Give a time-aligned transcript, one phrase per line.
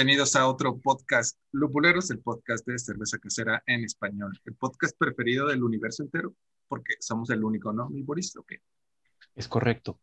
[0.00, 5.46] Bienvenidos a otro podcast Lupuleros, el podcast de cerveza casera en español, el podcast preferido
[5.48, 6.34] del universo entero,
[6.68, 7.90] porque somos el único, ¿no?
[7.90, 8.62] Mi Boris, ¿o qué?
[9.34, 10.00] Es correcto.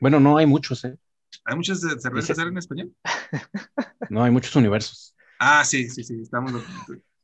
[0.00, 0.96] Bueno, no hay muchos, ¿eh?
[1.44, 2.94] ¿Hay muchos de cerveza Dice- casera en español?
[4.10, 5.16] No hay muchos universos.
[5.40, 6.52] Ah, sí, sí, sí, estamos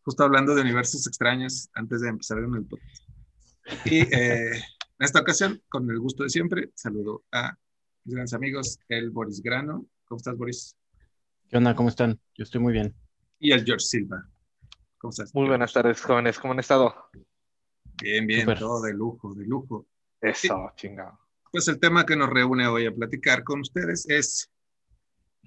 [0.03, 3.05] justo hablando de universos extraños antes de empezar en el podcast.
[3.85, 4.63] Y eh, en
[4.99, 7.57] esta ocasión, con el gusto de siempre, saludo a
[8.03, 9.87] mis grandes amigos, el Boris Grano.
[10.07, 10.75] ¿Cómo estás, Boris?
[11.49, 11.77] ¿Qué onda?
[11.77, 12.19] ¿Cómo están?
[12.35, 12.93] Yo estoy muy bien.
[13.39, 14.29] Y el George Silva.
[14.99, 15.33] ¿Cómo estás?
[15.33, 16.39] Muy buenas tardes, jóvenes.
[16.41, 16.93] ¿Cómo han estado?
[18.03, 18.59] Bien, bien, Súper.
[18.59, 19.87] todo de lujo, de lujo.
[20.21, 21.21] Eso, chingado.
[21.53, 24.51] Pues el tema que nos reúne hoy a platicar con ustedes es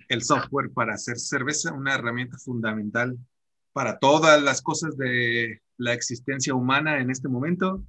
[0.07, 3.17] el software para hacer cerveza, una herramienta fundamental
[3.73, 7.83] para todas las cosas de la existencia humana en este momento.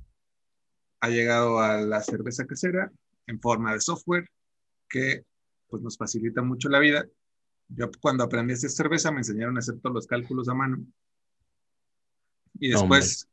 [1.00, 2.90] Ha llegado a la cerveza casera
[3.28, 4.28] en forma de software
[4.88, 5.24] que
[5.68, 7.06] pues nos facilita mucho la vida.
[7.76, 10.78] Yo cuando aprendí a hacer cerveza me enseñaron a hacer todos los cálculos a mano.
[12.58, 13.28] Y después,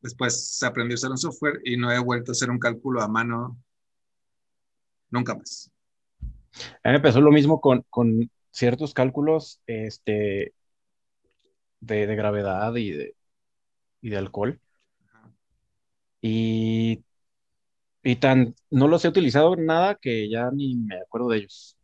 [0.00, 3.08] después aprendí a usar un software y no he vuelto a hacer un cálculo a
[3.08, 3.58] mano
[5.10, 5.70] nunca más.
[6.82, 10.54] A mí me pasó lo mismo con, con ciertos cálculos este,
[11.80, 13.16] de, de gravedad y de,
[14.00, 14.60] y de alcohol.
[16.20, 17.04] Y,
[18.02, 21.77] y tan, no los he utilizado nada que ya ni me acuerdo de ellos.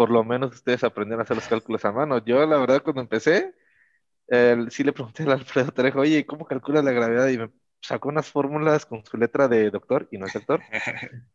[0.00, 2.24] Por lo menos ustedes aprendieron a hacer los cálculos a mano.
[2.24, 3.54] Yo, la verdad, cuando empecé,
[4.28, 7.28] eh, sí le pregunté al Alfredo Trejo, oye, ¿cómo calculas la gravedad?
[7.28, 7.50] Y me
[7.82, 10.62] sacó unas fórmulas con su letra de doctor, y no es doctor.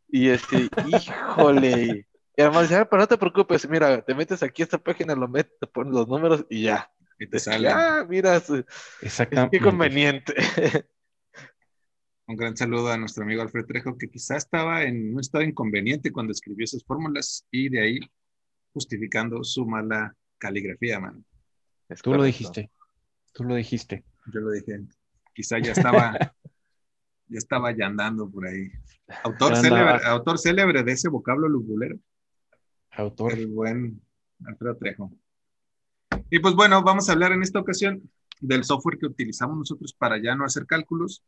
[0.09, 2.07] Y este, híjole.
[2.35, 5.13] Y además, decía, "Ah, pero no te preocupes, mira, te metes aquí a esta página,
[5.13, 6.91] lo metes, te pones los números y ya.
[7.19, 8.41] y te sale Ah, mira,
[8.99, 9.59] Exactamente.
[9.59, 10.33] qué conveniente.
[12.27, 16.11] un gran saludo a nuestro amigo Alfred Trejo, que quizá estaba en un estado inconveniente
[16.11, 17.99] cuando escribió esas fórmulas y de ahí
[18.75, 21.25] justificando su mala caligrafía, man.
[21.87, 22.37] Es Tú lo correcto.
[22.37, 22.71] dijiste.
[23.31, 24.03] Tú lo dijiste.
[24.33, 24.81] Yo lo dije,
[25.33, 26.11] quizá ya estaba,
[27.27, 28.69] ya estaba ya andando por ahí.
[29.23, 31.97] Autor célebre, autor célebre de ese vocablo lupulero.
[32.91, 33.31] Autor.
[33.33, 34.01] el buen
[34.45, 35.11] Alfredo Trejo.
[36.29, 38.09] Y pues bueno, vamos a hablar en esta ocasión
[38.41, 41.23] del software que utilizamos nosotros para ya no hacer cálculos,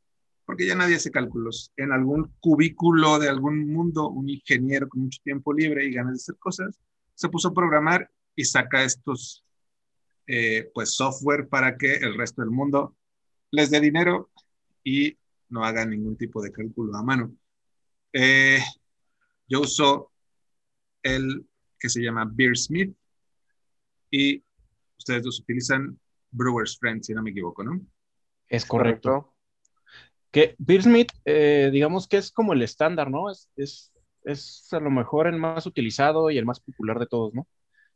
[0.46, 1.72] porque ya nadie hace cálculos.
[1.78, 6.18] En algún cubículo de algún mundo, un ingeniero con mucho tiempo libre y ganas de
[6.18, 6.78] hacer cosas,
[7.18, 9.44] se puso a programar y saca estos
[10.28, 12.96] eh, pues software para que el resto del mundo
[13.50, 14.30] les dé dinero
[14.84, 15.18] y
[15.50, 17.36] no haga ningún tipo de cálculo a mano.
[18.14, 18.60] Eh,
[19.48, 20.12] yo uso
[21.02, 21.48] el
[21.80, 22.96] que se llama Beersmith
[24.12, 24.44] y
[25.00, 26.00] ustedes los utilizan
[26.30, 27.82] Brewers Friend, si no me equivoco, ¿no?
[28.48, 29.34] Es correcto.
[30.30, 33.32] Que Beersmith, eh, digamos que es como el estándar, ¿no?
[33.32, 33.92] Es, es,
[34.28, 37.48] es a lo mejor el más utilizado y el más popular de todos, ¿no?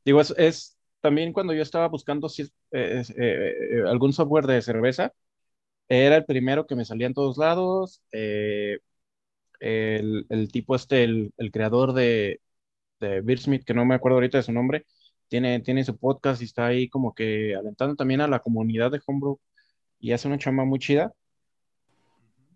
[0.06, 5.14] Digo, es, también cuando yo estaba buscando eh, eh, eh, algún software de cerveza,
[5.90, 8.02] era el primero que me salía en todos lados.
[9.60, 12.42] el, tipo este, el, creador de,
[13.00, 14.86] de Beersmith, que no me acuerdo ahorita de su nombre,
[15.28, 19.02] tiene, tiene su podcast y está ahí como que alentando también a la comunidad de
[19.06, 19.40] Homebrew
[20.00, 21.14] y hace una chamba muy chida.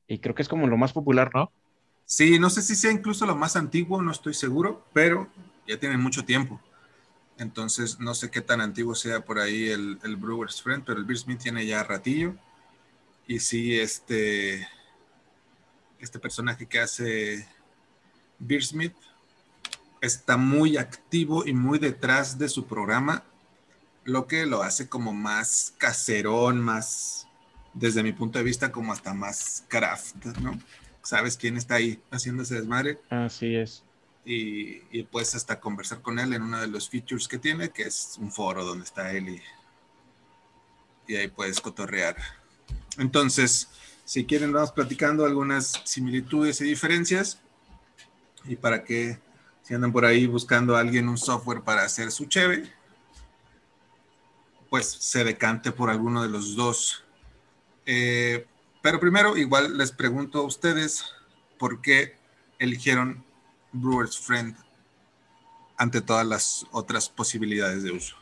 [0.08, 1.52] Y creo que es como lo más popular, ¿no?
[2.06, 5.28] Sí, no sé si sea incluso lo más antiguo, no estoy seguro, pero
[5.68, 6.62] ya tiene mucho tiempo.
[7.38, 11.42] Entonces, no sé qué tan antiguo sea por ahí el, Brewers Friend, pero el Beersmith
[11.42, 12.36] tiene ya ratillo.
[13.28, 14.68] Y sí, este,
[16.00, 17.48] este personaje que hace
[18.40, 18.96] Beersmith
[20.00, 23.24] está muy activo y muy detrás de su programa,
[24.04, 27.28] lo que lo hace como más caserón, más,
[27.74, 30.60] desde mi punto de vista, como hasta más craft, ¿no?
[31.06, 33.84] Sabes quién está ahí haciendo ese desmadre Así es.
[34.26, 37.84] y, y puedes hasta conversar con él en uno de los features que tiene, que
[37.84, 39.42] es un foro donde está él y,
[41.08, 42.18] y ahí puedes cotorrear.
[42.98, 43.70] Entonces,
[44.04, 47.40] si quieren, vamos platicando algunas similitudes y diferencias.
[48.46, 49.20] Y para que,
[49.64, 52.72] si andan por ahí buscando a alguien un software para hacer su cheve,
[54.70, 57.04] pues se decante por alguno de los dos.
[57.86, 58.46] Eh,
[58.86, 61.06] pero primero, igual les pregunto a ustedes
[61.58, 62.14] por qué
[62.60, 63.26] eligieron
[63.72, 64.56] Brewers Friend
[65.76, 68.16] ante todas las otras posibilidades de uso.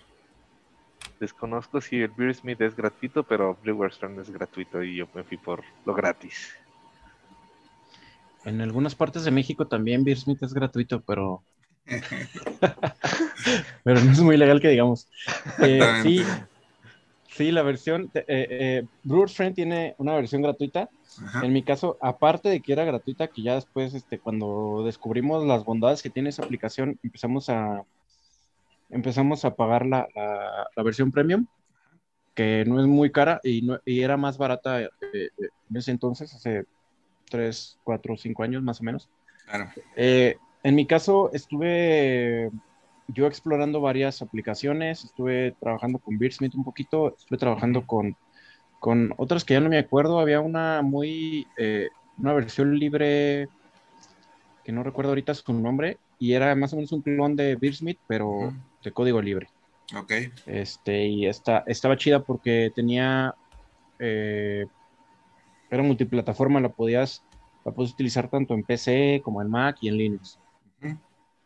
[1.20, 5.36] Desconozco si el Beersmith es gratuito, pero Brewers Friend es gratuito y yo me fui
[5.36, 6.54] por lo gratis.
[8.46, 11.44] En algunas partes de México también Beersmith es gratuito, pero,
[13.84, 15.10] pero no es muy legal que digamos.
[15.60, 16.24] Eh, sí.
[17.36, 20.90] Sí, la versión, eh, eh, Brewers Friend tiene una versión gratuita.
[21.26, 21.46] Ajá.
[21.46, 25.64] En mi caso, aparte de que era gratuita, que ya después, este, cuando descubrimos las
[25.64, 27.84] bondades que tiene esa aplicación, empezamos a,
[28.94, 31.48] empezamos a pagar la, la, versión premium,
[32.34, 35.30] que no es muy cara y, no, y era más barata eh, eh,
[35.70, 36.66] en ese entonces, hace
[37.30, 39.10] 3, 4, 5 años más o menos.
[39.46, 39.70] Claro.
[39.96, 42.50] Eh, en mi caso, estuve
[43.08, 48.16] yo explorando varias aplicaciones, estuve trabajando con Beersmith un poquito, estuve trabajando con,
[48.80, 51.48] con otras que ya no me acuerdo, había una muy,
[52.18, 53.48] una versión libre
[54.64, 58.00] que no recuerdo ahorita su nombre, y era más o menos un clon de Beersmith,
[58.08, 58.54] pero
[58.84, 59.50] de código libre.
[59.96, 60.12] Ok.
[60.46, 63.36] Este, y esta, estaba chida porque tenía,
[64.00, 64.66] eh,
[65.70, 67.24] era multiplataforma, la podías,
[67.66, 70.40] la podías utilizar tanto en PC como en Mac y en Linux.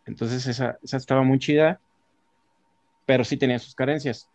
[0.08, 1.80] Entonces esa, esa, estaba muy chida,
[3.06, 4.30] pero sí tenía sus carencias.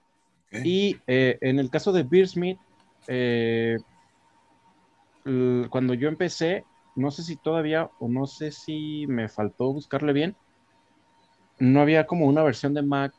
[0.64, 2.58] Y eh, en el caso de Beersmith,
[3.08, 3.78] eh,
[5.70, 6.64] cuando yo empecé,
[6.94, 10.36] no sé si todavía o no sé si me faltó buscarle bien,
[11.58, 13.14] no había como una versión de Mac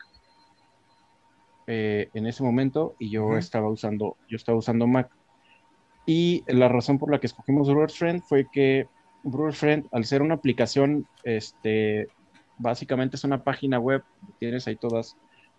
[1.66, 5.10] eh, en ese momento y yo estaba usando, yo estaba usando Mac.
[6.06, 7.68] Y la razón por la que escogimos
[7.98, 8.88] Friend fue que
[9.52, 12.10] Friend, al ser una aplicación, este,
[12.58, 14.04] básicamente es una página web,
[14.40, 15.18] tienes ahí todas,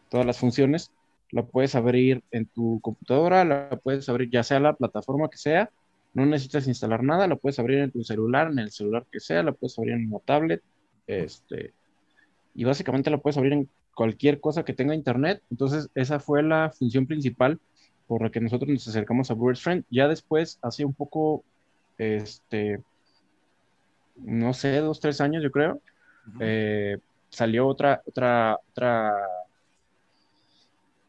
[0.08, 0.92] todas las funciones,
[1.30, 5.70] la puedes abrir en tu computadora, la puedes abrir ya sea la plataforma que sea,
[6.12, 9.42] no necesitas instalar nada, lo puedes abrir en tu celular, en el celular que sea,
[9.42, 10.62] lo puedes abrir en una tablet,
[11.06, 11.72] este,
[12.54, 15.42] y básicamente lo puedes abrir en cualquier cosa que tenga internet.
[15.50, 17.58] Entonces, esa fue la función principal
[18.06, 19.84] por la que nosotros nos acercamos a Brewers Friend.
[19.90, 21.44] Ya después, hace un poco,
[21.98, 22.80] este,
[24.16, 25.80] no sé, dos, tres años, yo creo,
[26.40, 26.98] eh,
[27.28, 29.12] salió otra, otra, otra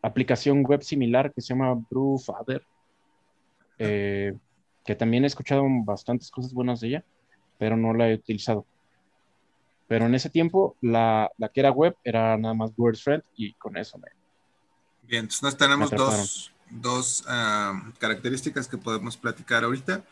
[0.01, 2.65] aplicación web similar que se llama Brewfather.
[3.77, 4.33] Eh,
[4.85, 7.05] que también he escuchado bastantes cosas buenas de ella,
[7.57, 8.65] pero no la he utilizado.
[9.87, 13.77] Pero en ese tiempo, la, la que era web era nada más WordFriend y con
[13.77, 14.07] eso me.
[15.03, 20.03] Bien, entonces nos tenemos dos, dos ah, características que podemos platicar ahorita.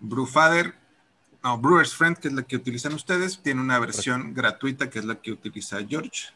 [0.00, 0.74] Brewfather,
[1.44, 5.04] no, Brewer's Friend, que es la que utilizan ustedes, tiene una versión gratuita, que es
[5.04, 6.30] la que utiliza George,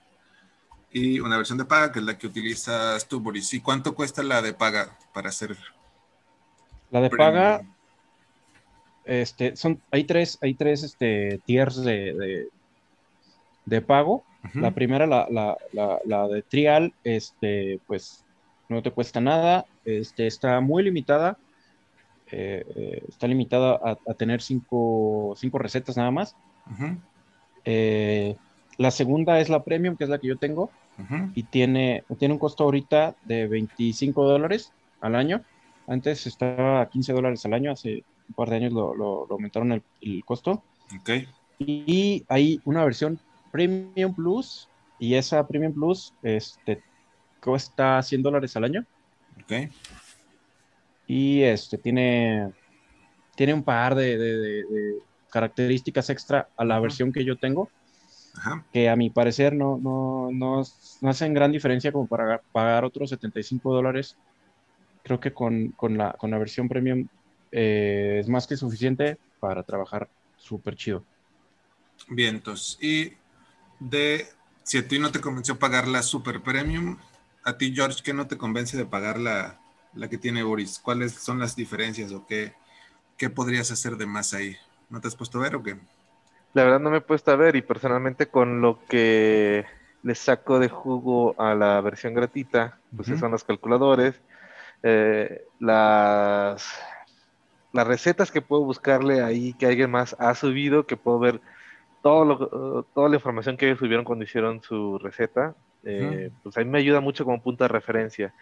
[0.93, 3.53] y una versión de paga, que es la que utiliza tú, Boris.
[3.55, 5.57] ¿Y cuánto cuesta la de paga para hacer?
[6.91, 7.63] La de paga
[9.09, 12.51] este, son, hay tres, hay tres este, tiers de,
[13.65, 14.23] de, pago.
[14.53, 15.57] La primera, la, la,
[16.05, 18.25] la, de trial, este, pues
[18.69, 21.39] no te cuesta nada, este, está muy limitada,
[22.31, 26.37] eh, eh, está limitada a, tener cinco, cinco, recetas nada más.
[27.65, 28.37] Eh,
[28.77, 30.71] la segunda es la premium, que es la que yo tengo,
[31.35, 35.43] y tiene, tiene un costo ahorita de 25 dólares al año.
[35.87, 40.25] Antes estaba a 15 dólares al año, hace un par de años lo, aumentaron el,
[40.25, 40.63] costo.
[41.59, 43.19] Y, hay una versión
[43.51, 46.83] Premium Plus y esa Premium Plus este,
[47.41, 48.85] cuesta 100 dólares al año.
[51.09, 52.53] Y este tiene,
[53.35, 54.63] tiene un par de,
[55.31, 57.71] características extra a la versión que yo tengo.
[58.73, 60.63] que a mi parecer no, no, no,
[61.09, 64.17] hacen gran diferencia como para pagar otros 75 dólares.
[65.03, 67.09] Creo que con, con, la, con la versión premium
[67.53, 71.05] eh, es más que suficiente para trabajar súper chido.
[72.09, 73.15] Bien, entonces, y
[73.81, 74.27] de,
[74.63, 76.99] si a ti no te convenció pagar la super premium,
[77.45, 79.59] a ti, George, ¿qué no te convence de pagar la,
[79.95, 80.79] la que tiene Boris?
[80.79, 82.53] ¿Cuáles son las diferencias o qué,
[83.17, 84.57] qué podrías hacer de más ahí?
[84.91, 85.77] ¿No te has puesto a ver o qué?
[86.55, 89.67] La verdad no me he puesto a ver y personalmente con lo que
[90.03, 94.21] le saco de jugo a la versión gratuita, pues son los calculadores,
[94.83, 96.67] eh, las
[97.73, 101.41] las recetas que puedo buscarle ahí que alguien más ha subido, que puedo ver
[102.03, 105.55] todo lo, toda la información que ellos subieron cuando hicieron su receta,
[105.85, 108.35] eh, pues a mí me ayuda mucho como punto de referencia.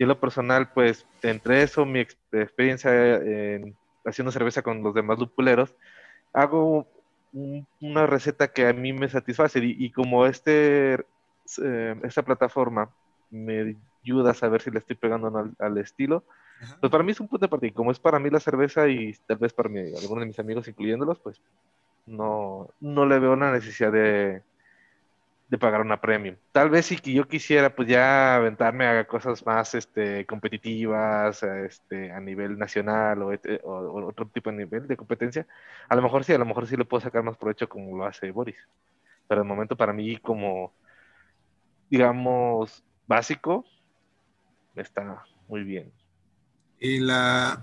[0.00, 3.76] Yo en lo personal, pues entre eso, mi experiencia en,
[4.06, 5.74] haciendo cerveza con los demás lupuleros,
[6.32, 6.86] hago
[7.82, 10.94] una receta que a mí me satisface y, como este,
[11.62, 12.88] eh, esta plataforma
[13.28, 16.24] me ayuda a saber si le estoy pegando al estilo,
[16.80, 17.74] pues para mí es un punto de partida.
[17.74, 20.66] Como es para mí la cerveza y tal vez para mí, algunos de mis amigos
[20.66, 21.42] incluyéndolos, pues
[22.06, 24.42] no, no le veo una necesidad de,
[25.50, 26.36] de pagar una premium.
[26.52, 32.20] Tal vez si yo quisiera pues ya aventarme a cosas más este, competitivas este, a
[32.20, 33.32] nivel nacional o,
[33.64, 35.48] o, otro tipo de nivel de competencia,
[35.88, 38.06] a lo mejor sí, a lo mejor sí le puedo sacar más provecho como lo
[38.06, 38.56] hace Boris.
[39.26, 40.72] Pero de momento para mí como,
[41.90, 43.64] digamos, básico,
[44.76, 45.90] está muy bien.
[46.78, 47.60] ¿Y la,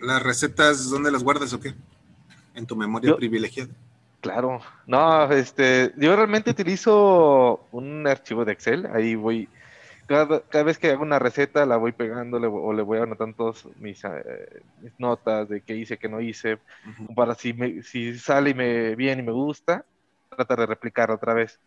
[0.00, 1.74] las recetas, dónde las guardas o qué?
[2.54, 3.70] ¿En tu memoria privilegiada?
[4.22, 9.48] Claro, no, este, yo realmente utilizo un archivo de Excel, ahí voy,
[10.06, 14.04] cada, vez que hago una receta la voy pegando o le voy anotando todas mis,
[14.04, 16.60] eh, mis, notas de qué hice, qué no hice,
[17.16, 19.84] para si, me, si sale y me, bien y me gusta,
[20.28, 21.58] tratar de replicar otra vez.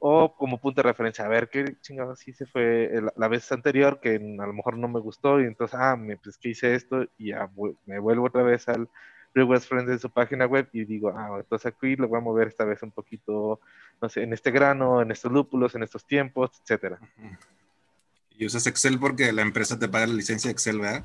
[0.00, 4.16] O como punto de referencia, a ver qué chingados hice fue la, vez anterior que
[4.16, 7.28] a lo mejor no me gustó y entonces, ah, me, pues que hice esto y
[7.28, 7.48] ya
[7.86, 8.88] me vuelvo otra vez al
[9.34, 12.48] West Friends en su página web y digo, ah, entonces aquí lo voy a mover
[12.48, 13.60] esta vez un poquito,
[14.00, 16.98] no sé, en este grano, en estos lúpulos, en estos tiempos, etcétera.
[18.30, 21.04] Y usas Excel porque la empresa te paga la licencia Excel, ¿verdad?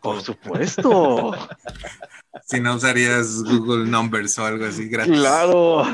[0.00, 1.32] Por supuesto.
[2.46, 5.12] si no usarías Google Numbers o algo así gratis.
[5.12, 5.84] Claro.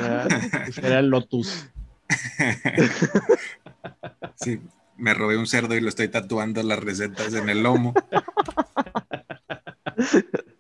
[0.83, 1.69] Era el Lotus.
[4.37, 4.61] sí,
[4.97, 7.95] me robé un cerdo y lo estoy tatuando las recetas en el lomo.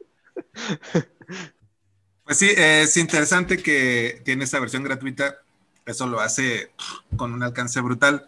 [2.24, 5.36] Pues sí, es interesante que tiene esta versión gratuita.
[5.84, 6.72] Eso lo hace
[7.16, 8.26] con un alcance brutal.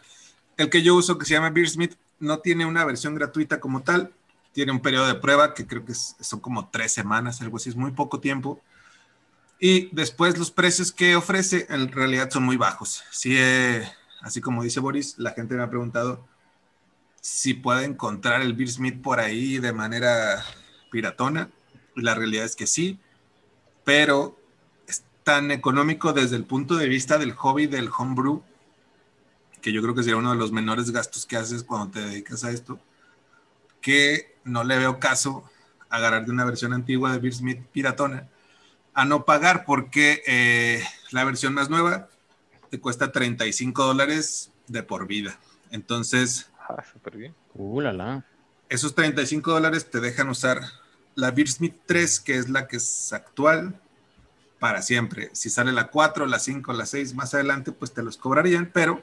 [0.58, 4.12] El que yo uso, que se llama Beersmith, no tiene una versión gratuita como tal.
[4.52, 7.76] Tiene un periodo de prueba que creo que son como tres semanas, algo así, es
[7.76, 8.60] muy poco tiempo.
[9.58, 13.02] Y después los precios que ofrece en realidad son muy bajos.
[13.10, 13.90] Sí, eh,
[14.20, 16.26] así como dice Boris, la gente me ha preguntado
[17.20, 20.44] si puede encontrar el Beersmith por ahí de manera
[20.90, 21.50] piratona.
[21.96, 22.98] La realidad es que sí,
[23.84, 24.38] pero
[24.86, 28.42] es tan económico desde el punto de vista del hobby del homebrew,
[29.60, 32.44] que yo creo que sería uno de los menores gastos que haces cuando te dedicas
[32.44, 32.78] a esto,
[33.80, 35.44] que no le veo caso
[35.88, 38.28] agarrar de una versión antigua de Beer Smith piratona
[38.94, 42.08] a no pagar porque eh, la versión más nueva
[42.70, 45.38] te cuesta 35 dólares de por vida.
[45.70, 47.34] Entonces, ah, bien.
[47.54, 48.24] Uh, la, la.
[48.68, 50.60] Esos 35 dólares te dejan usar
[51.16, 53.80] la Beersmith 3, que es la que es actual,
[54.60, 55.30] para siempre.
[55.32, 59.02] Si sale la 4, la 5, la 6 más adelante, pues te los cobrarían, pero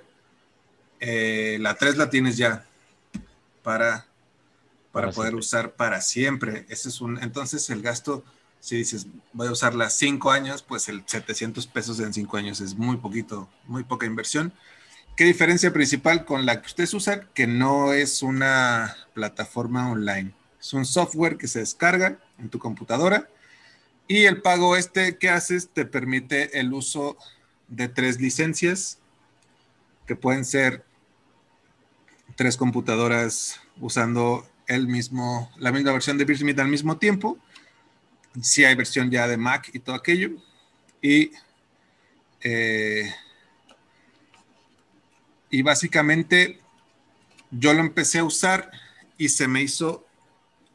[0.99, 2.65] eh, la 3 la tienes ya
[3.63, 4.05] para,
[4.91, 6.65] para, poder usar para siempre.
[6.69, 8.23] Ese es un, entonces el gasto,
[8.59, 12.75] si dices voy a usarla 5 años, pues el 700 pesos en 5 años es
[12.75, 14.53] muy poquito, muy poca inversión.
[15.17, 17.27] ¿Qué diferencia principal con la que ustedes usan?
[17.33, 23.27] Que no es una plataforma online es un software que se descarga en tu computadora
[24.07, 27.17] y el pago este que haces te permite el uso
[27.67, 28.97] de tres licencias
[30.07, 30.85] que pueden ser
[32.37, 37.37] tres computadoras usando el mismo, la misma versión de Beersmith al mismo tiempo.
[38.41, 40.31] Si hay versión ya de Mac y todo aquello.
[41.01, 41.31] Y,
[42.41, 43.13] eh,
[45.49, 46.61] y básicamente
[47.51, 48.71] yo lo empecé a usar
[49.17, 50.05] y se me hizo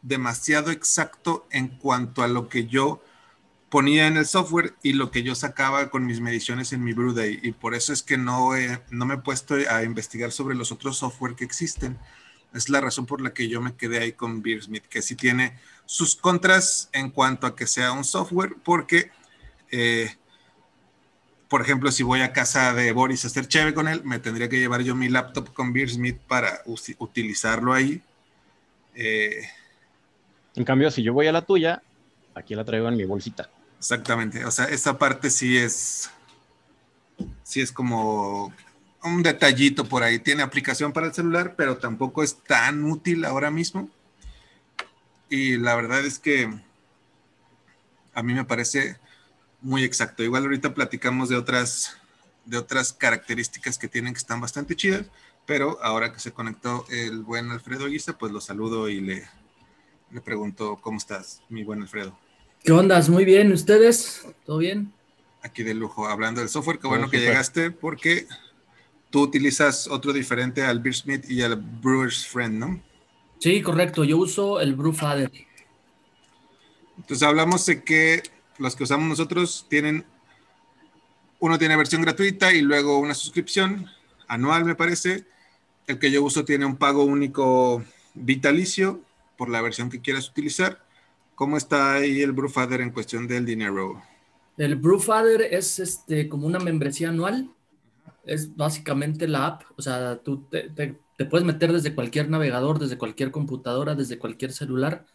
[0.02, 3.02] demasiado exacto en cuanto a lo que yo
[3.68, 7.38] ponía en el software y lo que yo sacaba con mis mediciones en mi Day
[7.42, 8.52] Y por eso es que no,
[8.90, 11.98] no me he puesto a investigar sobre los otros software que existen.
[12.54, 15.58] Es la razón por la que yo me quedé ahí con Beersmith, que sí tiene
[15.84, 19.10] sus contras en cuanto a que sea un software, porque,
[19.70, 20.16] eh,
[21.48, 24.48] por ejemplo, si voy a casa de Boris a hacer chévere con él, me tendría
[24.48, 26.62] que llevar yo mi laptop con Beersmith para
[26.98, 28.02] utilizarlo ahí.
[28.94, 29.46] Eh,
[30.58, 31.82] en cambio, si yo voy a la tuya,
[32.34, 33.48] aquí la traigo en mi bolsita.
[33.78, 34.44] Exactamente.
[34.44, 36.10] O sea, esa parte sí es,
[37.44, 38.52] sí es como
[39.04, 40.18] un detallito por ahí.
[40.18, 43.88] Tiene aplicación para el celular, pero tampoco es tan útil ahora mismo.
[45.30, 46.52] Y la verdad es que
[48.12, 48.98] a mí me parece
[49.60, 50.24] muy exacto.
[50.24, 51.96] Igual ahorita platicamos de otras,
[52.46, 55.06] de otras características que tienen que están bastante chidas,
[55.46, 59.28] pero ahora que se conectó el buen Alfredo Guisa, pues lo saludo y le,
[60.10, 62.18] le pregunto, ¿cómo estás, mi buen Alfredo?
[62.64, 63.08] ¿Qué ondas?
[63.08, 64.26] Muy bien, ¿ustedes?
[64.44, 64.92] ¿Todo bien?
[65.42, 68.26] Aquí de lujo, hablando del software, qué bueno que llegaste porque
[69.10, 72.80] tú utilizas otro diferente al Beersmith y al Brewer's Friend, ¿no?
[73.38, 75.30] Sí, correcto, yo uso el Brewfather.
[76.96, 78.22] Entonces hablamos de que
[78.58, 80.04] los que usamos nosotros tienen,
[81.38, 83.86] uno tiene versión gratuita y luego una suscripción
[84.26, 85.24] anual, me parece.
[85.86, 87.84] El que yo uso tiene un pago único
[88.14, 89.00] vitalicio
[89.38, 90.84] por la versión que quieras utilizar.
[91.34, 94.02] ¿Cómo está ahí el Brewfather en cuestión del dinero?
[94.58, 97.48] El Brewfather es este, como una membresía anual.
[98.24, 99.62] Es básicamente la app.
[99.76, 100.98] O sea, tú te,
[101.30, 105.06] puedes meter desde cualquier navegador, desde cualquier computadora, desde cualquier celular,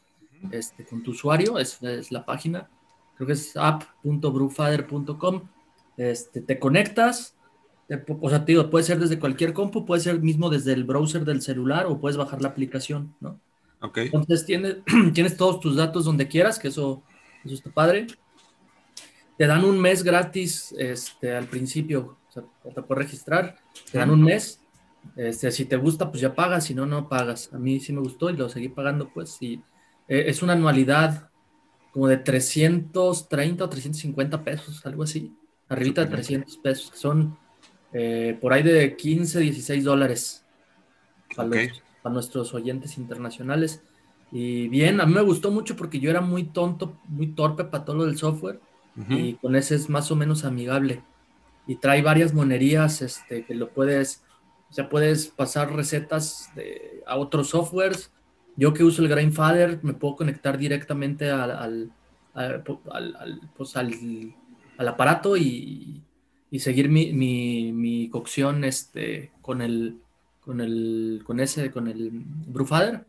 [0.51, 1.59] este, con tu usuario.
[1.59, 2.69] Es, la página.
[3.17, 5.41] Creo que es app.brewfather.com.
[5.97, 7.35] Este, te conectas.
[8.21, 11.25] o sea, te digo, puede ser desde cualquier compu, puede ser mismo desde el browser
[11.25, 13.41] del celular o puedes bajar la aplicación, ¿no?
[13.95, 14.77] Entonces tienes,
[15.13, 17.03] tienes todos tus datos donde quieras, que eso,
[17.43, 18.07] eso está padre.
[19.37, 23.57] te dan un mes gratis este, al principio, o sea, te puedes registrar,
[23.91, 24.59] te dan un mes.
[25.17, 27.51] Este, si te gusta, pues ya pagas, si no, no pagas.
[27.53, 29.61] A mí sí me gustó y lo seguí pagando, pues, y
[30.07, 31.29] eh, es una anualidad
[31.91, 35.35] como de 330 o 350 pesos, algo así,
[35.69, 37.37] arribita de 300 pesos, que son
[37.91, 40.45] eh, por ahí de 15, 16 dólares
[41.35, 41.49] para,
[42.03, 43.81] para nuestros oyentes internacionales.
[44.31, 47.85] Y bien, a mí me gustó mucho porque yo era muy tonto, muy torpe para
[47.85, 48.59] todo lo del software
[49.09, 51.01] y con ese es más o menos amigable.
[51.65, 54.23] Y trae varias monerías este, que lo puedes,
[54.69, 58.11] o sea, puedes pasar recetas de, a otros softwares.
[58.55, 61.91] Yo que uso el Grainfather me puedo conectar directamente al,
[62.33, 62.63] al,
[63.55, 64.35] pues al,
[64.77, 66.03] aparato y,
[66.51, 70.02] y seguir mi, mi, mi, cocción este, con el
[70.45, 73.05] con el con ese con el Brewfather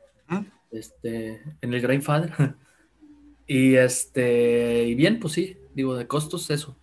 [0.71, 2.55] este en el Grainfather
[3.47, 6.77] y este y bien pues sí Digo, de costos, eso.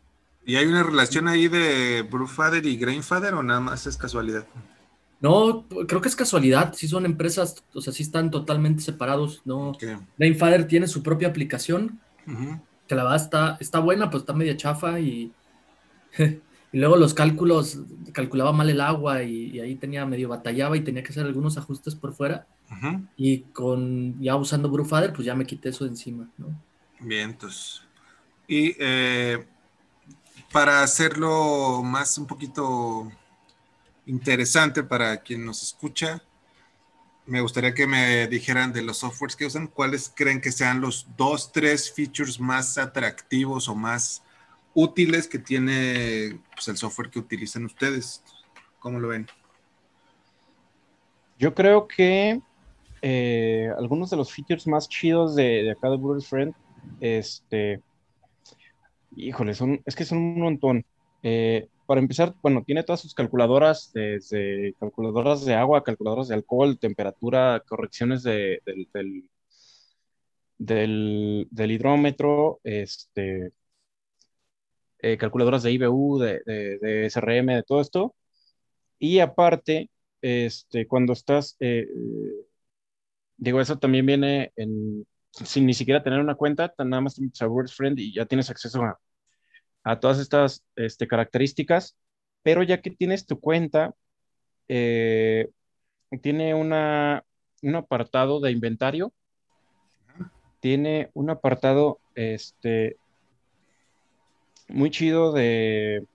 [0.46, 4.46] ¿Y hay una relación ahí de Brewfather y Grainfather o nada más es casualidad?
[5.22, 6.74] No, creo que es casualidad.
[6.74, 9.42] Sí son empresas, o sea, sí están totalmente separados.
[9.46, 9.78] No,
[10.18, 12.00] Grainfather tiene su propia aplicación,
[12.88, 15.32] que la verdad está, está buena, pues está media chafa y,
[16.72, 17.80] y luego los cálculos,
[18.14, 21.96] calculaba mal el agua y, ahí tenía medio batallaba y tenía que hacer algunos ajustes
[21.96, 22.48] por fuera.
[23.18, 26.48] Y con ya usando Brewfather, pues ya me quité eso de encima, ¿no?
[27.02, 27.82] Bien, entonces
[28.52, 29.46] y eh,
[30.52, 33.10] para hacerlo más un poquito
[34.06, 36.22] interesante para quien nos escucha,
[37.26, 41.08] me gustaría que me dijeran de los softwares que usan, cuáles creen que sean los
[41.16, 44.22] dos, tres features más atractivos o más
[44.74, 48.24] útiles que tiene pues, el software que utilizan ustedes.
[48.80, 49.28] ¿Cómo lo ven?
[51.38, 52.42] Yo creo que
[53.02, 56.54] eh, algunos de los features más chidos de, de acá de Bruce Friend,
[57.00, 57.82] este,
[59.16, 60.86] Híjole, son, es que son un montón.
[61.24, 66.80] Eh, para empezar, bueno, tiene todas sus calculadoras, desde calculadoras de agua, calculadoras de alcohol,
[66.80, 68.62] temperatura, correcciones de,
[70.58, 73.52] del, del, hidrómetro, este,
[75.02, 78.16] eh, calculadoras de IBU, de, de, SRM, de todo esto.
[79.00, 79.90] Y aparte,
[80.22, 81.88] este, cuando estás, eh,
[83.38, 87.48] digo, eso también viene en, sin ni siquiera tener una cuenta, nada más tienes a
[87.48, 89.00] WordFriend y ya tienes acceso a,
[89.84, 91.98] a todas estas este, características,
[92.44, 93.94] pero ya que tienes tu cuenta,
[94.68, 95.50] eh,
[96.22, 97.24] tiene una,
[97.64, 99.14] un apartado de inventario,
[100.60, 102.98] tiene un apartado este,
[104.72, 106.06] muy chido de,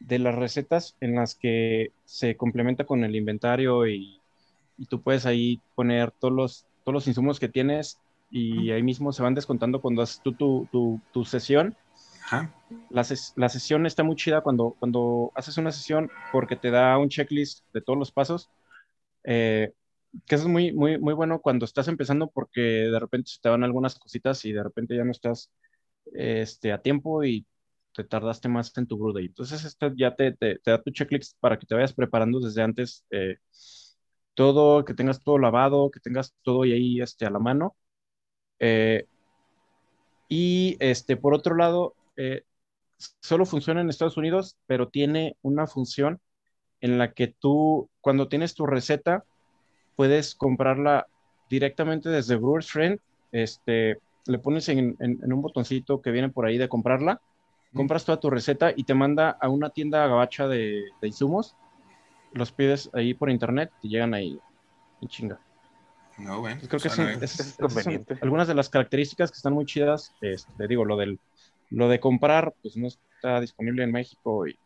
[0.00, 4.20] de las recetas en las que se complementa con el inventario y,
[4.76, 8.00] y tú puedes ahí poner todos los todos los insumos que tienes
[8.30, 11.76] y ahí mismo se van descontando cuando haces tú tu, tu, sesión.
[12.90, 17.10] La, la, sesión está muy chida cuando, cuando haces una sesión porque te da un
[17.10, 18.50] checklist de todos los pasos.
[19.24, 19.72] Eh,
[20.26, 23.50] que eso es muy, muy, muy bueno cuando estás empezando porque de repente se te
[23.50, 25.50] van algunas cositas y de repente ya no estás
[26.14, 27.46] este, a tiempo y
[27.92, 29.26] te tardaste más en tu brew day.
[29.26, 33.04] Entonces, esto ya te, te, da tu checklist para que te vayas preparando desde antes.
[33.10, 33.36] Eh,
[34.34, 37.76] todo, que tengas todo lavado, que tengas todo ahí este, a la mano.
[38.60, 39.06] Eh,
[40.28, 42.44] y este, por otro lado, eh,
[43.20, 46.20] solo funciona en Estados Unidos, pero tiene una función
[46.80, 49.24] en la que tú, cuando tienes tu receta,
[49.96, 51.08] puedes comprarla
[51.50, 53.00] directamente desde Brewer's Friend.
[53.32, 57.20] Este, le pones en, un botoncito que viene por ahí de comprarla,
[57.74, 61.56] compras toda tu receta y te manda a una tienda gabacha de, de insumos
[62.32, 64.38] los pides ahí por internet y llegan ahí
[65.00, 65.40] en chinga.
[66.18, 66.60] No, bueno.
[66.66, 66.88] creo que
[67.24, 68.18] es, conveniente.
[68.20, 70.14] algunas de las características que están muy chidas.
[70.20, 71.18] Este, te digo, lo del
[71.70, 74.58] lo de comprar, pues no está disponible en México y,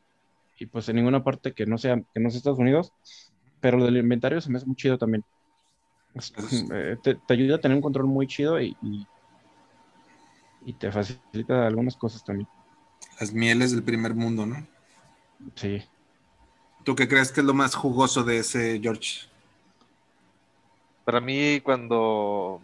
[0.59, 2.92] y, pues en ninguna parte que no sea que no sea Estados Unidos.
[3.61, 5.25] Pero lo del inventario se me hace muy chido también.
[6.75, 9.07] Eh, te, ayuda a tener un control muy chido y, y,
[10.64, 12.48] y te facilita algunas cosas también.
[13.20, 14.66] Las mieles del primer mundo, ¿no?
[15.55, 15.83] Sí.
[16.85, 19.29] ¿Tú qué crees que es lo más jugoso de ese George?
[21.05, 22.61] Para mí, cuando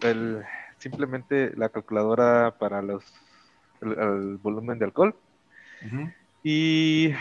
[0.00, 0.42] el,
[0.78, 3.04] simplemente la calculadora para los
[3.80, 5.14] el, volumen de alcohol.
[6.42, 7.12] Y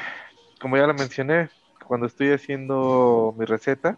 [0.59, 1.49] como ya lo mencioné,
[1.85, 3.97] cuando estoy haciendo mi receta,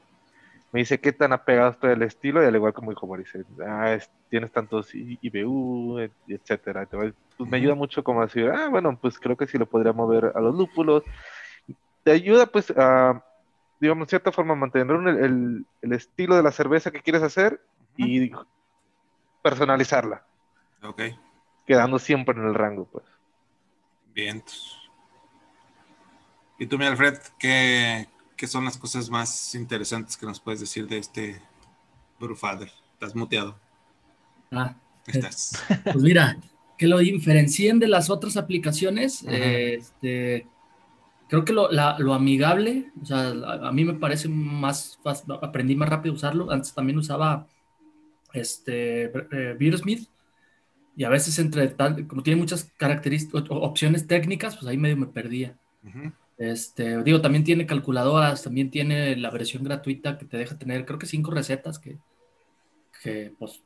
[0.71, 3.97] me dice qué tan apegado estoy al estilo, y al igual como dijo Maurice, ah,
[4.29, 6.87] tienes tantos IBU, etcétera.
[6.89, 10.31] Pues me ayuda mucho como decir, ah, bueno, pues creo que sí lo podría mover
[10.33, 11.03] a los lúpulos,
[12.03, 13.23] te ayuda pues a,
[13.79, 17.61] digamos, en cierta forma, mantener el, estilo de la cerveza que quieres hacer
[17.97, 18.31] y
[19.41, 20.23] personalizarla.
[20.83, 21.01] Ok.
[21.67, 23.05] quedando siempre en el rango, pues.
[24.13, 24.43] Bien.
[26.57, 28.07] ¿Y tú, mi Alfred, qué,
[28.41, 31.39] qué son las cosas más interesantes que nos puedes decir de este
[32.19, 32.71] Brufather?
[32.93, 33.55] Estás muteado.
[34.51, 34.75] Ah,
[35.05, 35.53] estás.
[35.91, 36.37] pues mira,
[36.75, 40.47] que lo diferencien de las otras aplicaciones, eh, este,
[41.29, 45.33] creo que lo, la- lo amigable, o sea, a, a mí me parece más, fácil,
[45.41, 46.51] aprendí más rápido a usarlo.
[46.51, 47.47] Antes también usaba
[48.33, 50.09] este, eh, Beersmith
[50.95, 55.07] y a veces entre tal, como tiene muchas características, opciones técnicas, pues ahí medio me
[55.07, 55.57] perdía.
[55.83, 56.11] Ujú.
[56.41, 60.97] Este, digo, también tiene calculadoras, también tiene la versión gratuita que te deja tener, creo
[60.97, 61.99] que cinco recetas que,
[63.03, 63.61] que pues,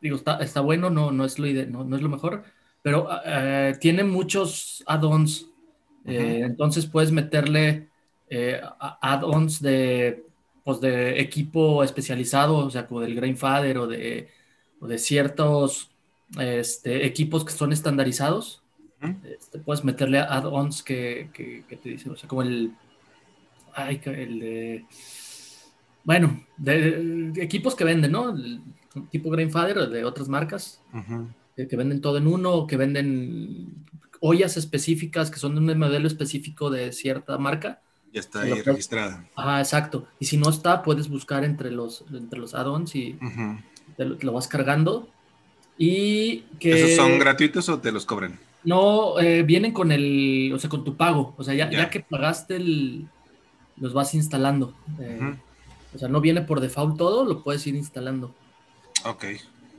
[0.00, 2.44] digo, está, está bueno, no, no, es lo ide- no, no es lo mejor,
[2.82, 5.46] pero eh, tiene muchos add-ons,
[6.04, 7.88] eh, entonces puedes meterle
[8.28, 8.60] eh,
[9.00, 10.24] add-ons de,
[10.64, 14.28] pues, de equipo especializado, o sea, como del Grainfather o de,
[14.80, 15.90] o de ciertos
[16.38, 18.62] este, equipos que son estandarizados.
[19.24, 22.72] Este, puedes meterle add-ons que, que, que te dicen, o sea, como el,
[23.74, 24.84] ay, el de,
[26.04, 28.30] bueno, de, de equipos que venden, ¿no?
[28.30, 28.62] El
[29.10, 30.80] tipo Grainfather o de otras marcas
[31.54, 33.84] que, que venden todo en uno, que venden
[34.20, 37.80] ollas específicas que son de un modelo específico de cierta marca.
[38.12, 39.28] Ya está ahí registrada.
[39.36, 40.08] Ah, exacto.
[40.18, 43.18] Y si no está, puedes buscar entre los, entre los add-ons y
[43.96, 45.10] te lo, te lo vas cargando.
[45.76, 48.38] Y que ¿Esos son gratuitos o te los cobran?
[48.66, 51.34] No eh, vienen con el, o sea, con tu pago.
[51.38, 51.84] O sea, ya, Ya.
[51.84, 53.08] ya que pagaste el,
[53.76, 54.74] los vas instalando.
[55.00, 55.34] Eh.
[55.94, 58.34] O sea, no viene por default todo, lo puedes ir instalando.
[59.04, 59.24] Ok.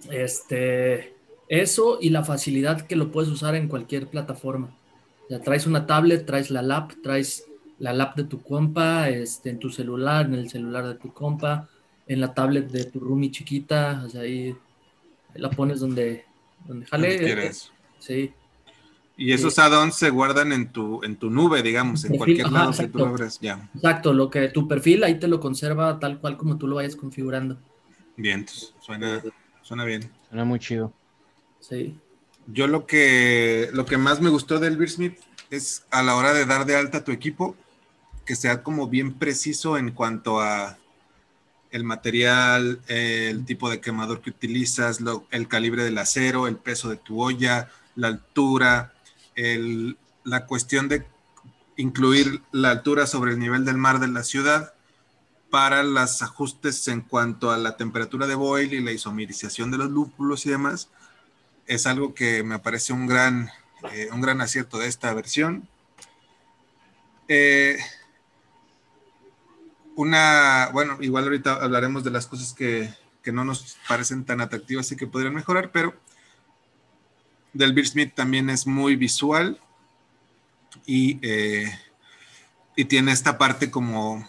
[0.10, 1.14] Este,
[1.50, 4.76] eso y la facilidad que lo puedes usar en cualquier plataforma.
[5.26, 7.46] O sea, traes una tablet, traes la lap, traes
[7.80, 11.68] la lap de tu compa, este, en tu celular, en el celular de tu compa,
[12.08, 14.56] en la tablet de tu roomie chiquita, o sea, ahí,
[15.36, 16.24] la pones donde,
[16.66, 17.10] donde jale.
[17.10, 17.72] Donde quieras.
[18.00, 18.32] Sí,
[19.20, 22.56] Y esos add-ons se guardan en tu, en tu nube, digamos, en Perfil, cualquier ajá,
[22.56, 23.06] lado que tú exacto.
[23.08, 23.40] abres.
[23.42, 23.70] Ya.
[23.74, 26.96] exacto, lo que tu perfil ahí te lo conserva tal cual como tú lo vayas
[26.96, 27.58] configurando.
[28.16, 28.46] Bien,
[28.80, 29.24] suena,
[29.64, 30.10] suena bien.
[30.30, 30.94] Suena muy chido.
[31.60, 31.98] Sí.
[32.46, 35.18] Yo lo que, lo que más me gustó del Beersmith
[35.50, 37.56] es a la hora de dar de alta tu equipo,
[38.24, 40.78] que sea como bien preciso en cuanto a
[41.72, 46.90] el material, el tipo de quemador que utilizas, lo- el calibre del acero, el peso
[46.90, 48.94] de tu olla, la altura,
[49.38, 51.08] el- la cuestión de
[51.78, 54.74] incluir la altura sobre el nivel del mar de la ciudad
[55.50, 59.90] para los ajustes en cuanto a la temperatura de boil y la isomerización de los
[59.90, 60.90] lúpulos y demás
[61.68, 63.50] es algo que me parece un gran,
[63.94, 65.70] eh, un gran acierto de esta versión.
[67.30, 67.78] Eh,
[69.96, 74.92] una, bueno, igual ahorita hablaremos de las cosas que, que no nos parecen tan atractivas
[74.92, 75.94] y que podrían mejorar, pero
[77.58, 79.60] del Beersmith también es muy visual
[80.86, 81.72] y, eh,
[82.76, 84.28] y tiene esta parte como,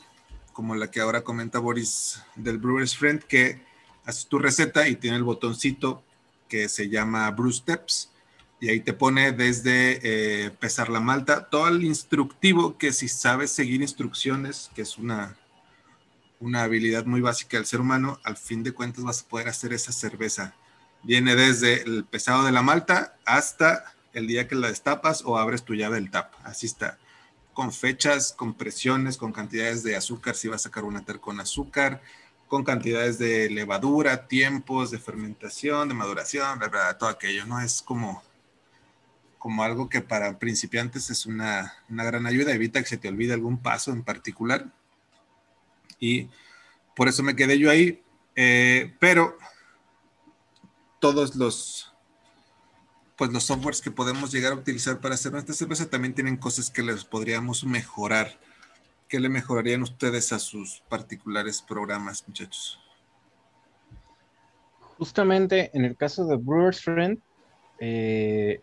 [0.52, 3.60] como la que ahora comenta Boris del Brewer's Friend, que
[4.04, 6.02] haces tu receta y tiene el botoncito
[6.48, 8.10] que se llama Brew Steps
[8.60, 13.52] y ahí te pone desde eh, pesar la malta, todo el instructivo que si sabes
[13.52, 15.36] seguir instrucciones, que es una,
[16.40, 19.72] una habilidad muy básica del ser humano, al fin de cuentas vas a poder hacer
[19.72, 20.54] esa cerveza.
[21.02, 25.64] Viene desde el pesado de la malta hasta el día que la destapas o abres
[25.64, 26.34] tu llave del tap.
[26.44, 26.98] Así está.
[27.52, 32.02] Con fechas, con presiones, con cantidades de azúcar, si vas a carbonatar con azúcar,
[32.48, 37.60] con cantidades de levadura, tiempos de fermentación, de maduración, bla, todo aquello, ¿no?
[37.60, 38.22] Es como,
[39.38, 43.34] como algo que para principiantes es una, una gran ayuda, evita que se te olvide
[43.34, 44.66] algún paso en particular.
[46.00, 46.28] Y
[46.96, 48.02] por eso me quedé yo ahí,
[48.34, 49.36] eh, pero
[51.00, 51.92] todos los
[53.16, 56.70] pues los softwares que podemos llegar a utilizar para hacer nuestra cerveza también tienen cosas
[56.70, 58.38] que les podríamos mejorar.
[59.08, 62.78] ¿Qué le mejorarían ustedes a sus particulares programas, muchachos?
[64.98, 67.18] Justamente en el caso de Brewer's Friend,
[67.80, 68.60] eh,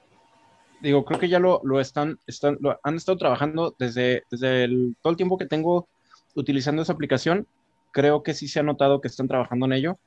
[0.79, 4.95] digo, creo que ya lo, lo están, están lo han estado trabajando desde, desde el,
[5.01, 5.89] todo el tiempo que tengo
[6.33, 7.45] utilizando esa aplicación.
[7.91, 9.99] Creo que sí se ha notado que están trabajando en ello.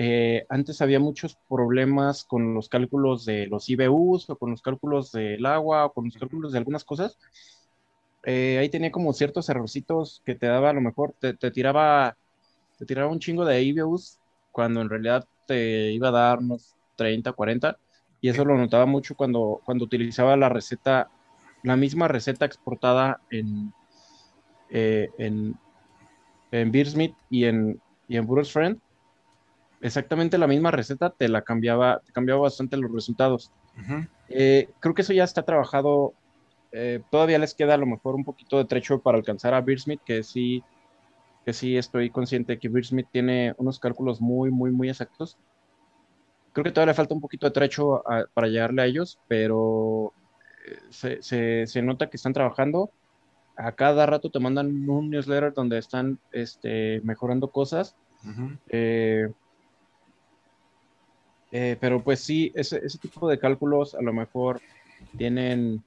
[0.00, 5.10] Eh, antes había muchos problemas con los cálculos de los IBUs o con los cálculos
[5.10, 7.18] del agua o con los cálculos de algunas cosas.
[8.22, 12.16] Eh, ahí tenía como ciertos errorcitos que te daba a lo mejor, te, te tiraba,
[12.78, 14.20] te tiraba un chingo de IBUs
[14.52, 17.76] cuando en realidad te iba a dar unos 30, 40.
[18.20, 21.10] Y eso lo notaba mucho cuando, cuando utilizaba la receta,
[21.64, 23.72] la misma receta exportada en,
[24.70, 25.56] eh, en,
[26.52, 28.80] en Beersmith y en, y en Brewers Friend.
[29.80, 33.50] Exactamente la misma receta te la cambiaba, te cambiaba bastante los resultados.
[33.76, 34.04] Ujú.
[34.28, 36.14] Eh, creo que eso ya está trabajado.
[36.70, 40.02] eh, todavía les queda a lo mejor un poquito de trecho para alcanzar a Beersmith,
[40.04, 40.62] que sí,
[41.46, 45.38] que sí estoy consciente de que Beersmith tiene unos cálculos muy, muy, muy exactos.
[46.52, 50.12] Creo que todavía le falta un poquito de trecho a- para llegarle a ellos, pero
[50.66, 52.90] eh, se, se- se nota que están trabajando.
[53.56, 57.96] A cada rato te mandan un newsletter donde están este, mejorando cosas.
[58.24, 58.50] Ujú.
[58.68, 59.26] Eh,
[61.52, 64.62] eh, pero pues sí, ese, ese tipo de cálculos a lo mejor
[65.16, 65.84] tienen,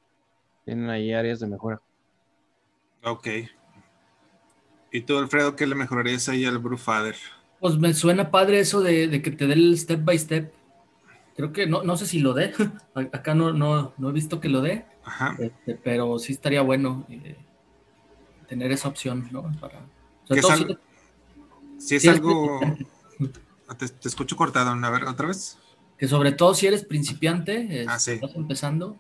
[0.66, 1.82] tienen ahí áreas de mejora.
[3.04, 3.28] Ok.
[4.92, 7.16] ¿Y tú, Alfredo, qué le mejorarías ahí al Brewfather?
[7.60, 10.54] Pues me suena padre eso de, de que te dé el step by step.
[11.36, 12.54] Creo que no, no sé si lo dé.
[12.96, 15.38] Acá no, no, no he visto que lo dé, Ajá.
[15.38, 17.38] este, pero sí estaría bueno eh,
[18.48, 19.44] tener esa opción, ¿no?
[19.60, 19.80] Para,
[20.24, 20.66] sobre Que todo es si-
[21.96, 22.62] es algo...
[23.78, 24.72] Te, te escucho cortado.
[24.72, 25.58] A ver, ¿otra vez?
[26.02, 28.14] que sobre todo si eres principiante, eh, Ah, sí.
[28.14, 28.98] estás empezando,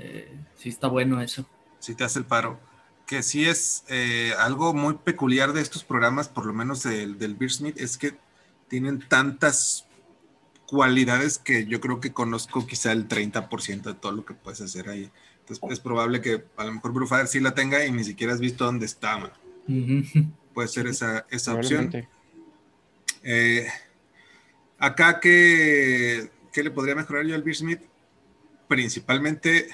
[0.00, 1.46] eh, sí está bueno eso.
[1.78, 2.58] Si te hace el paro.
[3.06, 7.36] Que sí es eh, algo muy peculiar de estos programas, por lo menos del, del
[7.36, 8.18] Beersmith, es que
[8.66, 9.86] tienen tantas
[10.66, 14.88] cualidades que yo creo que conozco quizá el 30% de todo lo que puedes hacer
[14.88, 15.08] ahí.
[15.38, 18.40] Entonces es probable que a lo mejor Brewfather sí la tenga y ni siquiera has
[18.40, 19.18] visto dónde está.
[19.18, 19.30] man.
[19.68, 20.26] Ujú.
[20.52, 21.92] Puede ser esa, esa opción.
[23.22, 23.66] Eh,
[24.78, 27.80] acá, ¿qué, qué le podría mejorar yo al Beersmith?
[28.68, 29.68] Principalmente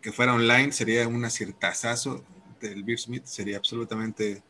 [0.00, 2.24] que fuera online sería un aciertazazo
[2.60, 4.42] del Beersmith, sería absolutamente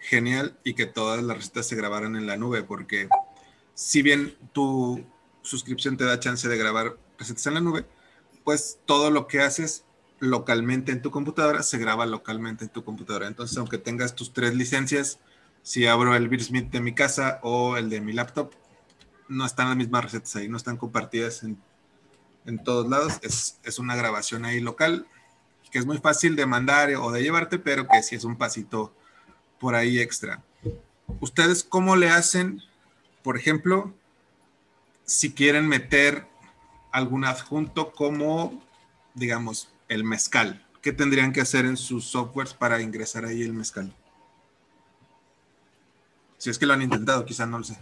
[0.00, 3.08] genial y que todas las recetas se grabaran en la nube, porque
[3.74, 5.04] si bien tu
[5.42, 7.84] suscripción te da chance de grabar recetas en la nube,
[8.44, 9.84] pues todo lo que haces
[10.20, 13.26] localmente en tu computadora se graba localmente en tu computadora.
[13.26, 15.20] Entonces, aunque tengas tus tres licencias,
[15.62, 18.52] si abro el Beersmith de mi casa o el de mi laptop,
[19.28, 21.58] no están las mismas recetas ahí, no están compartidas en,
[22.46, 23.18] en todos lados.
[23.22, 25.06] Es, es una grabación ahí local
[25.70, 28.94] que es muy fácil de mandar o de llevarte, pero que sí es un pasito
[29.58, 30.42] por ahí extra.
[31.20, 32.62] ¿Ustedes cómo le hacen,
[33.22, 33.94] por ejemplo,
[35.04, 36.26] si quieren meter
[36.92, 38.62] algún adjunto como,
[39.14, 40.64] digamos, el mezcal?
[40.80, 43.94] ¿Qué tendrían que hacer en sus softwares para ingresar ahí el mezcal?
[46.38, 47.78] Si es que lo han intentado, quizá no lo sé.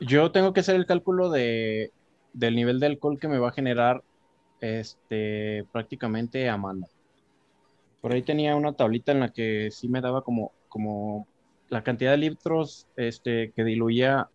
[0.00, 1.92] Yo tengo que hacer el cálculo de,
[2.32, 4.02] del nivel de alcohol que me va a generar
[4.60, 6.86] este, prácticamente a mano.
[8.00, 11.26] Por ahí tenía una tablita en la que sí me daba como, como
[11.68, 14.28] la cantidad de litros este, que diluía,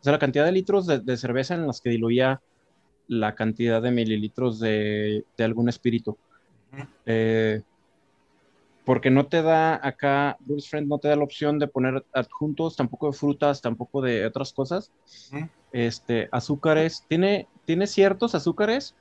[0.00, 2.40] o sea, la cantidad de litros de, de cerveza en las que diluía
[3.08, 6.16] la cantidad de mililitros de, de algún espíritu.
[7.06, 7.62] Eh,
[8.88, 12.74] porque no te da acá, Bruce Friend no te da la opción de poner adjuntos,
[12.74, 14.90] tampoco de frutas, tampoco de otras cosas.
[15.72, 18.96] Este, azúcares, tiene, tiene ciertos azúcares,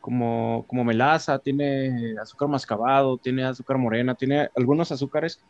[0.00, 5.40] como, como melaza, tiene azúcar mascabado, tiene azúcar morena, tiene algunos azúcares,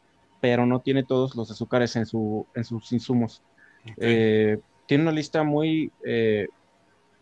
[0.40, 3.42] pero no tiene todos los azúcares en, su, en sus insumos.
[3.98, 6.48] Eh, tiene una lista muy eh,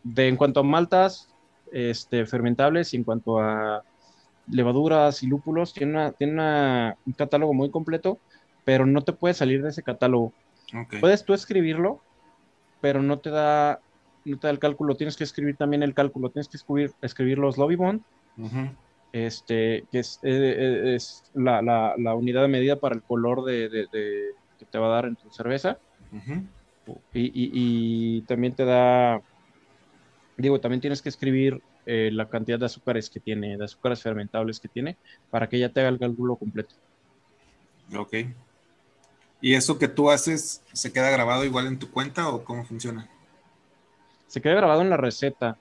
[0.05, 1.35] de en cuanto a maltas
[1.73, 3.83] este, fermentables y en cuanto a
[4.47, 8.19] levaduras y lúpulos, tiene, una, tiene una- un catálogo muy completo,
[8.65, 10.33] pero no te puedes salir de ese catálogo.
[11.01, 12.03] Puedes tú escribirlo,
[12.81, 13.81] pero no te da,
[14.25, 14.95] no te da el cálculo.
[14.97, 16.31] Tienes que escribir también el cálculo.
[16.31, 18.03] Tienes que escribir, escribir los lobby bond,
[19.13, 23.45] este, que es, eh, eh, es la, la- la unidad de medida para el color
[23.45, 25.79] de, de- de- que te va a dar en tu cerveza.
[26.13, 26.43] Ujú.
[27.13, 27.51] Y, y-
[28.19, 29.21] y también te da,
[30.37, 34.61] digo, también tienes que escribir eh, la cantidad de azúcares que tiene, de azúcares fermentables
[34.61, 34.97] que tiene,
[35.31, 36.75] para que ya te haga el cálculo completo.
[37.97, 38.15] Ok.
[39.41, 43.09] ¿Y eso que tú haces se queda grabado igual en tu cuenta o cómo funciona?
[44.29, 45.59] Se queda grabado en la receta,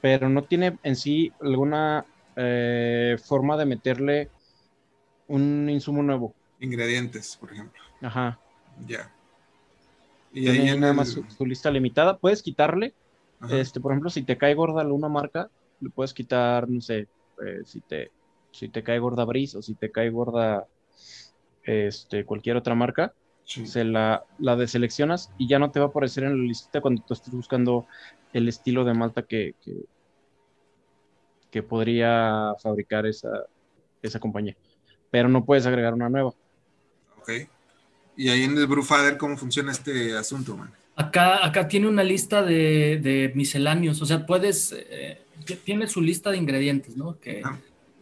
[0.00, 2.04] pero no tiene en sí alguna
[2.36, 4.30] eh, forma de meterle
[5.28, 6.34] un insumo nuevo.
[6.60, 7.80] Ingredientes, por ejemplo.
[8.00, 8.38] Ajá.
[8.86, 9.10] Ya.
[10.32, 12.16] Y Tiene ahí en nada el- más su, su lista limitada.
[12.18, 12.94] Puedes quitarle,
[13.42, 13.56] Ajá.
[13.58, 15.50] este, por ejemplo, si te cae gorda alguna marca,
[15.80, 17.08] le puedes quitar, no sé,
[17.44, 18.10] eh, si te,
[18.52, 20.66] si te cae gorda Breeze o si te cae gorda
[21.64, 23.12] este, cualquier otra marca,
[23.44, 23.66] Sí.
[23.66, 27.02] se la, la deseleccionas y ya no te va a aparecer en la lista cuando
[27.02, 27.86] tú estés buscando
[28.32, 29.74] el estilo de malta que, que,
[31.50, 33.28] que podría fabricar esa,
[34.00, 34.56] esa compañía.
[35.10, 36.32] Pero no puedes agregar una nueva.
[37.18, 37.30] Ok.
[38.16, 40.72] Y ahí en el Brewfather, ¿cómo funciona este asunto, man?
[40.96, 45.22] Acá, acá tiene una lista de, de misceláneos, o sea, puedes, eh,
[45.64, 47.18] tiene su lista de ingredientes, ¿no?
[47.18, 47.58] Que Ah.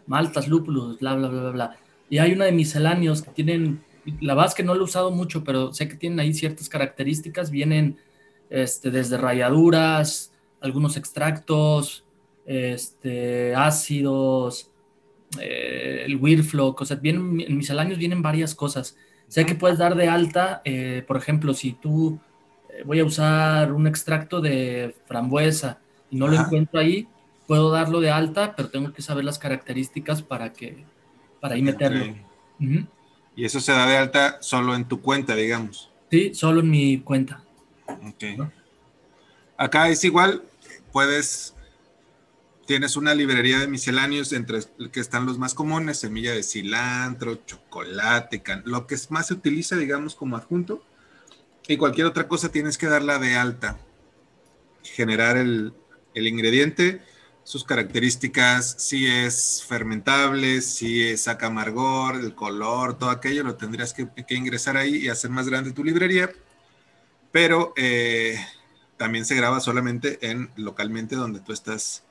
[0.07, 1.76] maltas, lúpulos, bla, bla, bla, bla, bla.
[2.09, 3.81] Y hay una de misceláneos que tienen
[4.20, 6.68] la verdad es que no lo he usado mucho, pero sé que tienen ahí ciertas
[6.68, 7.50] características.
[7.50, 7.98] Vienen
[8.48, 12.05] este, desde rayaduras, algunos extractos,
[12.46, 14.70] este, ácidos,
[15.38, 17.00] eh, el Weirflow, cosas.
[17.00, 18.96] Vienen, en misceláneos vienen varias cosas.
[19.29, 22.18] Sé que puedes dar de alta, eh, por ejemplo, si tú
[22.85, 25.79] voy a usar un extracto de frambuesa
[26.11, 27.09] y no lo encuentro ahí,
[27.47, 30.85] puedo darlo de alta, pero tengo que saber las características para que
[31.40, 32.14] para ahí meterlo.
[33.37, 35.90] Y eso se da de alta solo en tu cuenta, digamos.
[36.11, 37.43] Sí, solo en mi cuenta.
[37.87, 38.49] Ok.
[39.57, 40.43] Acá es igual,
[40.93, 41.55] puedes,
[42.66, 44.61] tienes una librería de misceláneos entre
[44.93, 50.14] que están los más comunes, semilla de cilantro, chocolate, lo que más se utiliza, digamos,
[50.14, 50.83] como adjunto.
[51.71, 53.79] Y cualquier otra cosa tienes que darla de alta.
[54.83, 55.73] Generar el,
[56.15, 57.01] el ingrediente
[57.45, 64.09] sus características, si es fermentable, si saca amargor, el color, todo aquello, lo tendrías que,
[64.29, 66.31] ingresar ahí y hacer más grande tu librería.
[67.31, 68.37] Pero eh,
[68.97, 72.03] también se graba solamente en localmente donde tú estás,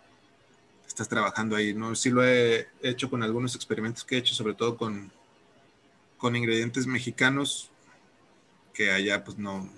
[0.88, 1.74] estás trabajando ahí.
[1.74, 1.95] ¿no?
[1.95, 5.12] Sí lo he hecho con algunos experimentos que he hecho, sobre todo con,
[6.17, 7.72] con ingredientes mexicanos
[8.79, 9.69] que allá pues no,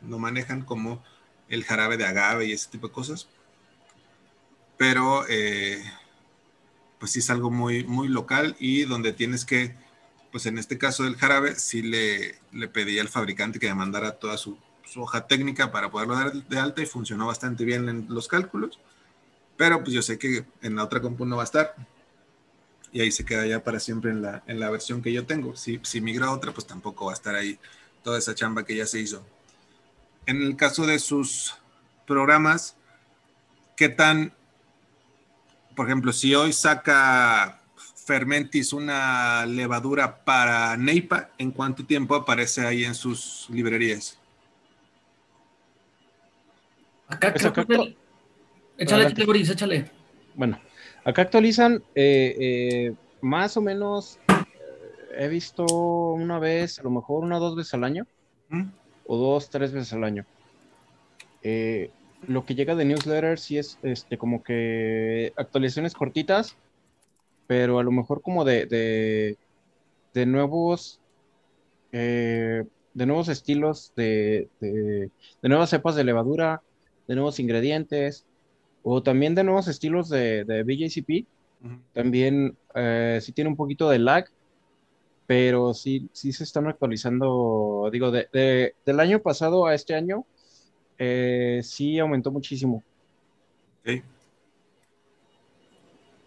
[0.00, 1.04] no manejan como
[1.50, 3.28] el jarabe de agave y ese tipo de cosas.
[4.78, 5.84] Pero eh,
[6.98, 9.74] pues sí es algo muy, muy local y donde tienes que,
[10.32, 14.12] pues en este caso del jarabe, sí le, le pedí al fabricante que me mandara
[14.12, 14.56] toda su,
[14.96, 18.80] hoja técnica para poderlo dar de alta y funcionó bastante bien en los cálculos,
[19.58, 21.74] pero pues yo sé que en la otra compu no va a estar.
[22.92, 25.54] Y ahí se queda ya para siempre en la, en la versión que yo tengo.
[25.54, 27.58] Si, si migra a otra, pues tampoco va a estar ahí
[28.02, 29.24] toda esa chamba que ya se hizo.
[30.26, 31.54] En el caso de sus
[32.06, 32.76] programas,
[33.76, 34.32] ¿qué tan
[35.78, 37.60] por ejemplo, si hoy saca
[37.94, 44.18] Fermentis una levadura para Neipa, ¿en cuánto tiempo aparece ahí en sus librerías?
[47.06, 47.38] Acá que...
[47.38, 47.96] Échale,
[48.76, 49.88] échale, Boris, échale.
[50.34, 50.60] Bueno,
[51.04, 54.18] acá actualizan eh, eh, más o menos,
[55.16, 58.06] he visto una vez, a lo mejor una o dos veces al año,
[58.48, 58.64] ¿Mm?
[59.06, 60.24] o dos, tres veces al año.
[61.42, 61.90] Eh,
[62.26, 66.56] lo que llega de newsletters sí es este, como que actualizaciones cortitas,
[67.46, 68.66] pero a lo mejor como de,
[70.12, 71.00] de, nuevos
[71.92, 75.10] eh, de nuevos estilos de, de,
[75.42, 76.62] nuevas cepas de levadura,
[77.06, 78.26] de nuevos ingredientes,
[78.82, 81.26] o también de nuevos estilos de, de BJCP.
[81.92, 84.26] También eh, sí tiene un poquito de lag,
[85.28, 90.24] pero sí, sí se están actualizando, digo, de, del año pasado a este año,
[90.96, 92.82] eh, sí aumentó muchísimo.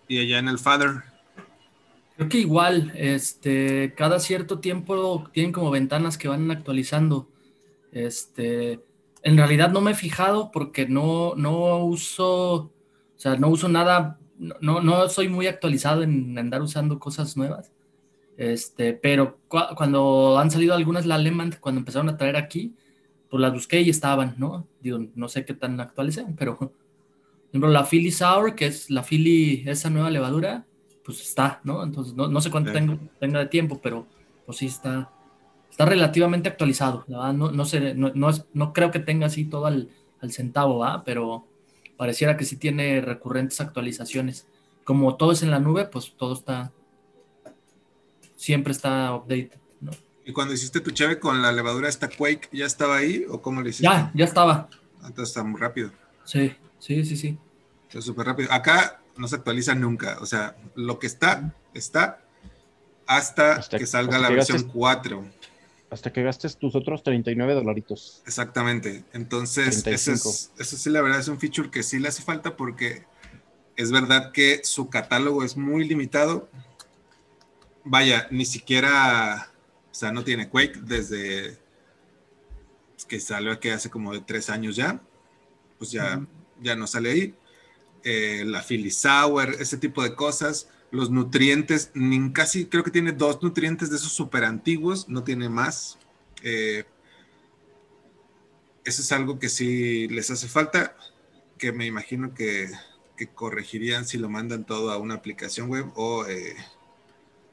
[0.08, 1.02] Y allá en el Father.
[2.16, 7.28] Creo que igual, este, cada cierto tiempo tienen como ventanas que van actualizando.
[7.92, 8.82] Este,
[9.24, 12.72] en realidad no me he fijado porque no, no uso, o
[13.16, 17.72] sea, no uso nada, no, no soy muy actualizado en andar usando cosas nuevas.
[18.42, 22.74] Este, pero cuando han salido algunas la Alemán, cuando empezaron a traer aquí,
[23.30, 24.66] pues las busqué y estaban, ¿no?
[24.80, 26.72] Digo, no sé qué tan actuales sean, pero por
[27.50, 30.66] ejemplo, la Philly Sour, que es la Philly, esa nueva levadura,
[31.06, 31.84] pues está, ¿no?
[31.84, 34.08] Entonces, no, no sé cuánto tengo, tenga de tiempo, pero
[34.48, 35.12] pues sí está,
[35.70, 37.06] está relativamente actualizado.
[37.08, 40.80] No, no, sé, no, no, es, no, creo que tenga así todo al, al centavo,
[40.80, 41.04] ¿va?
[41.04, 41.46] Pero
[41.96, 44.48] pareciera que sí tiene recurrentes actualizaciones.
[44.84, 46.72] Como todo es en la nube, pues todo está,
[48.42, 49.60] siempre está updated.
[50.26, 53.62] ¿Y cuando hiciste tu chave con la levadura esta Quake, ya estaba ahí o cómo
[53.62, 53.86] le hiciste?
[53.86, 54.68] Ya, ya estaba.
[55.06, 55.92] Entonces está muy rápido.
[56.24, 57.38] Sí, sí, sí, sí.
[57.88, 58.52] Está súper rápido.
[58.52, 60.18] Acá no se actualiza nunca.
[60.22, 62.24] O sea, lo que está, está
[63.06, 65.24] hasta, que salga la versión 4.
[65.92, 68.24] Hasta que gastes tus otros 39 dolaritos.
[68.26, 69.04] Exactamente.
[69.14, 73.04] Entonces, eso, eso sí, la verdad es un feature que sí le hace falta porque
[73.76, 76.50] es verdad que su catálogo es muy limitado.
[77.84, 79.52] Vaya, ni siquiera
[79.92, 81.58] o sea, no tiene Quake desde
[83.08, 85.02] que salió aquí hace como de tres años ya.
[85.78, 86.26] Pues ya,
[86.62, 87.36] ya no sale ahí.
[88.04, 90.70] Eh, la Philly Sour, ese tipo de cosas.
[90.92, 95.50] Los nutrientes, ni casi creo que tiene dos nutrientes de esos súper antiguos, no tiene
[95.50, 95.98] más.
[96.42, 96.86] Eh,
[98.86, 100.96] eso es algo que sí les hace falta,
[101.58, 102.70] que me imagino que,
[103.16, 106.56] que corregirían si lo mandan todo a una aplicación web o eh,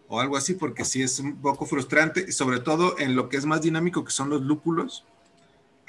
[0.09, 3.45] o algo así, porque sí es un poco frustrante, sobre todo en lo que es
[3.45, 5.05] más dinámico, que son los lúpulos.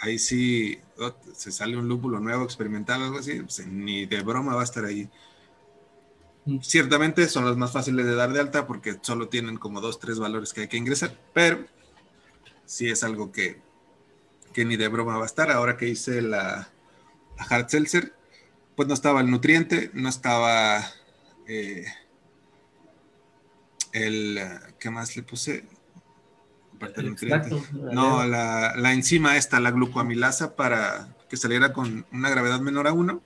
[0.01, 4.55] Ahí sí oh, se sale un lúpulo nuevo, experimental, algo así, pues, ni de broma
[4.55, 5.09] va a estar ahí.
[6.45, 6.59] Mm.
[6.61, 10.20] Ciertamente son los más fáciles de dar de alta porque solo tienen como dos, tres
[10.20, 11.65] valores que hay que ingresar, pero
[12.65, 13.61] sí es algo que,
[14.53, 15.49] que ni de broma va a estar.
[15.49, 16.70] Ahora que hice la,
[17.38, 18.13] la hard seltzer,
[18.76, 20.82] pues no estaba el nutriente, no estaba
[21.47, 21.86] eh,
[23.93, 24.39] el,
[24.79, 25.65] ¿qué más le puse?
[27.13, 27.57] Extracto,
[27.93, 32.93] No, la, la enzima esta, la glucoamilasa, para que saliera con una gravedad menor a
[32.93, 33.21] 1,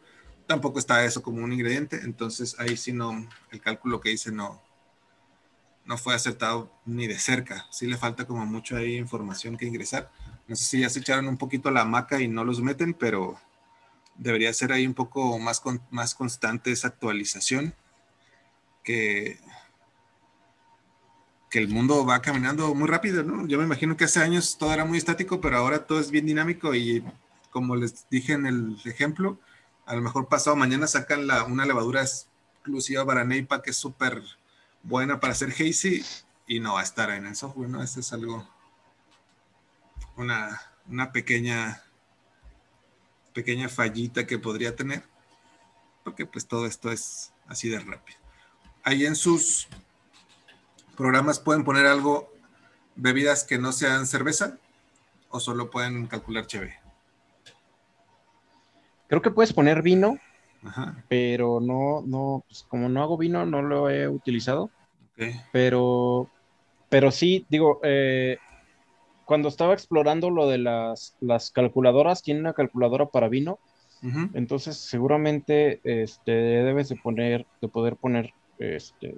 [0.47, 4.61] tampoco está eso como un ingrediente, entonces ahí sí no, el cálculo que hice no,
[5.85, 10.11] no fue acertado ni de cerca, sí le falta como mucho ahí información que ingresar.
[10.47, 13.37] No sé si ya se echaron un poquito la maca y no los meten, pero
[14.15, 17.75] debería ser ahí un poco más, con- más constante esa actualización,
[18.83, 19.39] que,
[21.53, 23.45] que el mundo va caminando muy rápido, ¿no?
[23.45, 26.25] Yo me imagino que hace años todo era muy estático, pero ahora todo es bien
[26.25, 27.05] dinámico y
[27.51, 29.39] como les dije en el ejemplo,
[29.85, 34.23] a lo mejor pasado mañana sacan una levadura exclusiva para Neipa que es súper
[34.81, 36.03] buena para hacer hazy
[36.47, 37.83] y no va a estar en el software, ¿no?
[37.83, 38.49] Eso es algo,
[40.17, 41.83] una, una pequeña,
[43.31, 45.03] pequeña fallita que podría tener,
[46.03, 48.17] porque pues todo esto es así de rápido.
[48.83, 49.67] Ahí en sus
[50.95, 52.31] programas pueden poner algo,
[52.95, 54.57] bebidas que no sean cerveza,
[55.29, 56.75] o solo pueden calcular cheve.
[59.07, 60.19] Creo que puedes poner vino,
[60.63, 64.69] Ajá, pero no, no, pues como no hago vino, no lo he utilizado.
[65.51, 66.29] Pero,
[66.89, 68.37] pero sí, digo, eh,
[69.25, 73.59] cuando estaba explorando lo de las, las calculadoras, tiene una calculadora para vino,
[74.33, 79.15] entonces seguramente este, debes de poner, de poder poner este,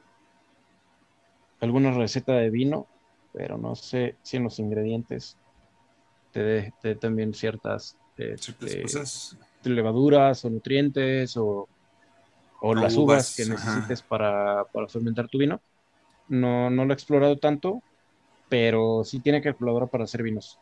[1.59, 2.87] alguna receta de vino,
[3.33, 5.37] pero no sé si en los ingredientes
[6.31, 7.97] te dé te también ciertas
[8.37, 9.37] Ciertas este, cosas.
[9.63, 11.67] levaduras o nutrientes o,
[12.61, 15.61] o O las uvas, uvas, que necesites para, para fermentar tu vino.
[16.29, 17.81] No, no lo he explorado tanto,
[18.49, 20.57] pero sí tiene calculadora para hacer vinos.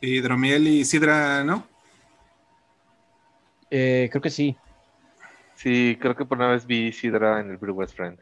[0.00, 1.66] Hidromiel y sidra, ¿no?
[3.70, 4.56] Eh, creo que sí.
[5.54, 8.18] Sí, creo que por una vez vi Sidra en el Brewer's Friend.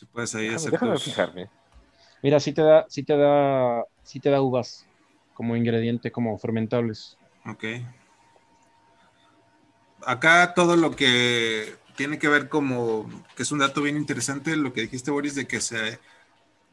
[0.00, 1.50] Si puedes ahí Déjame, hacer déjame tus- fijarme.
[2.22, 4.86] Mira, sí te da, sí te da, sí te da uvas
[5.34, 7.18] como ingrediente, como fermentables.
[7.44, 7.64] Ok.
[10.06, 14.72] Acá todo lo que tiene que ver como, que es un dato bien interesante, lo
[14.72, 15.98] que dijiste, Boris, de que se,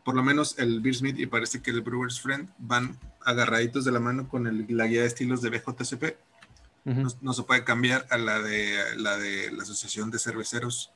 [0.06, 4.00] por lo menos el Beersmith y parece que el Brewer's Friend van agarraditos de la
[4.00, 6.18] mano con el- la guía de estilos de BJCP.
[6.86, 7.02] Ujú.
[7.02, 10.92] No, no se puede cambiar a la de la de la Asociación de Cerveceros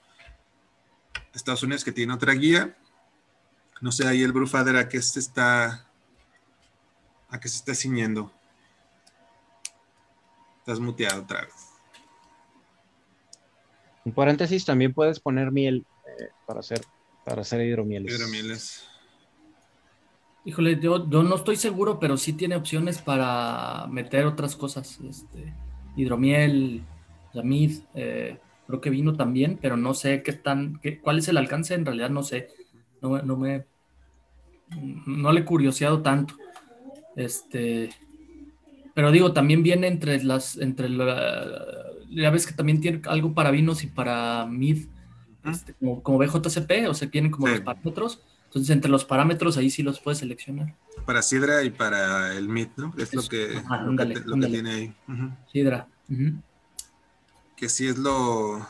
[1.34, 2.76] Estados Unidos, que tiene otra guía.
[3.82, 5.88] No sé ahí el Brewfather a qué se está
[7.30, 8.32] a qué se está ciñendo.
[10.60, 11.72] Estás muteado otra vez.
[14.06, 16.82] En paréntesis, también puedes poner miel eh, para hacer,
[17.26, 18.14] para hacer hidromieles.
[18.14, 18.88] Hidromieles.
[20.44, 25.00] Híjole, yo, yo no estoy seguro, pero sí tiene opciones para meter otras cosas.
[25.08, 25.54] Este,
[25.96, 26.84] hidromiel,
[27.34, 28.40] yamid, eh,
[28.72, 31.86] creo que vino también, pero no sé qué tan, qué, cuál es el alcance, en
[31.86, 32.48] realidad no sé.
[33.02, 33.66] No, no me
[35.06, 36.36] no le he curioseado tanto.
[37.16, 37.90] Este,
[38.94, 41.66] pero digo, también viene entre las, entre la,
[42.10, 44.86] ya ves que también tiene algo para vinos y para mid,
[45.46, 47.54] este, como, como BJCP, o sea, tienen como Sí.
[47.56, 48.22] los parámetros.
[48.46, 50.76] Entonces, entre los parámetros ahí sí los puedes seleccionar.
[51.06, 52.94] Para Sidra y para el MIT, ¿no?
[52.98, 54.94] Es lo que, Ajá, lo, ándale, que, lo tiene ahí.
[55.52, 55.88] Sidra.
[57.62, 58.68] Que sí es lo.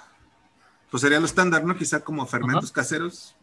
[0.90, 1.78] Pues sería lo estándar, ¿no?
[1.78, 3.38] Quizá como fermentos caseros.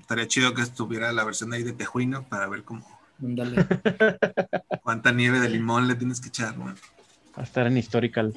[0.00, 2.84] Estaría chido que estuviera la versión ahí de Tejuino para ver cómo
[3.22, 3.64] Ándale.
[4.82, 6.64] cuánta nieve de limón le tienes que echar, ¿no?
[6.64, 6.74] Va
[7.36, 8.36] a estar en Historical.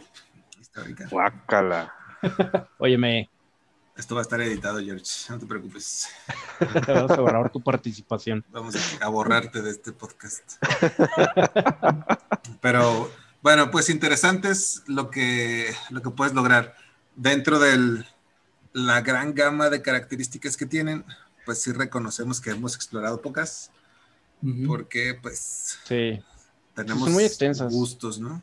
[0.61, 1.07] Histórica.
[1.09, 1.91] Guácala.
[2.77, 3.27] Óyeme,
[3.95, 5.03] Esto va a estar editado, George.
[5.29, 6.09] No te preocupes.
[6.85, 8.45] te vas a borrar tu participación.
[8.51, 10.63] Vamos a borrarte de este podcast.
[12.61, 13.09] Pero
[13.41, 16.75] bueno, pues interesante es lo que, lo que puedes lograr
[17.15, 18.03] dentro de
[18.73, 21.05] la gran gama de características que tienen.
[21.45, 23.71] Pues sí reconocemos que hemos explorado pocas
[24.67, 26.21] porque pues Sí.
[26.75, 27.71] tenemos Son muy extensas.
[27.73, 28.41] gustos, ¿no?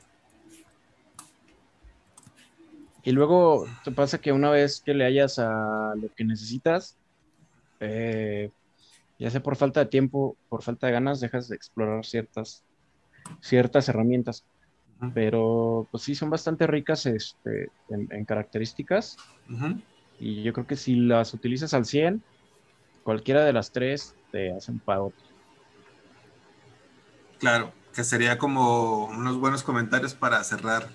[3.03, 6.97] Y luego te pasa que una vez que le hayas a lo que necesitas,
[7.81, 8.51] eh,
[9.19, 12.65] ya sea por falta de tiempo, por falta de ganas, dejas de explorar ciertas,
[13.43, 14.45] ciertas herramientas.
[15.13, 19.17] Pero pues sí, son bastante ricas este, en, en características.
[20.19, 22.23] Y yo creo que si las utilizas al 100,
[23.03, 25.13] cualquiera de las tres te hacen pago.
[27.39, 30.89] Claro, que sería como unos buenos comentarios para cerrar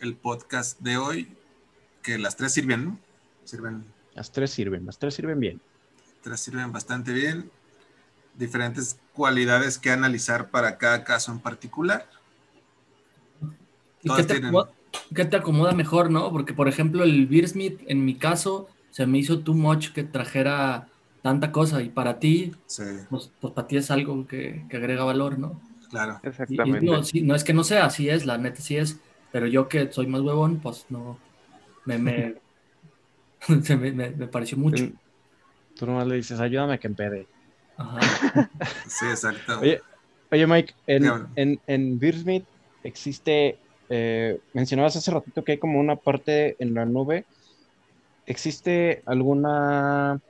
[0.00, 1.36] el podcast de hoy,
[2.02, 2.98] que las tres sirven, ¿no?
[3.44, 5.60] Sirven Las tres sirven, las tres sirven bien.
[6.22, 7.50] tres sirven bastante bien.
[8.34, 12.08] Diferentes cualidades que analizar para cada caso en particular.
[14.02, 14.74] ¿Y qué te, acomoda,
[15.14, 16.30] qué te acomoda mejor, no?
[16.32, 20.04] Porque, por ejemplo, el Beer Smith, en mi caso, se me hizo too much que
[20.04, 20.92] trajera
[21.22, 21.82] tanta cosa.
[21.82, 25.62] Y para ti, Sí, pues, pues para ti es algo que, que agrega valor, ¿no?
[25.90, 26.20] claro.
[26.48, 26.82] Y- y Exactamente.
[26.82, 29.02] no, sí, no es que no sea, así es, la neta sí es.
[29.30, 31.24] Pero yo que soy más huevón, pues no.
[31.84, 32.42] Me, me,
[33.64, 34.84] se me, me- me pareció mucho.
[34.84, 34.98] Tú-
[35.74, 37.30] Tú nomás le dices, ayúdame que empede.
[37.76, 38.00] Ajá.
[38.88, 39.60] Sí, exacto.
[39.60, 39.80] Oye,
[40.30, 42.46] Oye, Mike, en, en, en Beersmith
[42.82, 43.61] existe,
[43.92, 47.26] eh, mencionabas hace ratito que hay como una parte en la nube.
[48.26, 50.20] ¿Existe alguna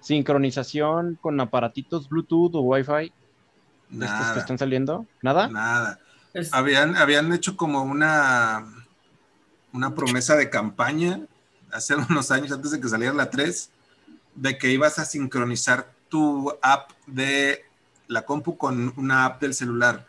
[0.00, 3.12] sincronización con aparatitos Bluetooth o Wi-Fi
[3.90, 5.06] de estos que Nada, están saliendo?
[5.22, 5.48] ¿Nada?
[5.50, 6.00] nada.
[6.34, 8.66] Es- Habían, habían hecho como una,
[9.72, 11.20] una promesa de campaña
[11.72, 13.70] hace unos años antes de que saliera la 3,
[14.34, 17.64] de que ibas a sincronizar tu app de
[18.08, 20.06] la compu con una app del celular.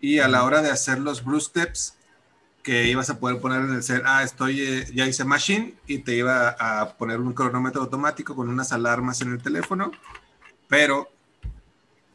[0.00, 1.94] Y a la hora de hacer los brew steps,
[2.62, 5.98] que ibas a poder poner en el ser, ah, estoy, eh, ya hice machine, y
[6.00, 9.90] te iba a poner un cronómetro automático con unas alarmas en el teléfono,
[10.68, 11.08] pero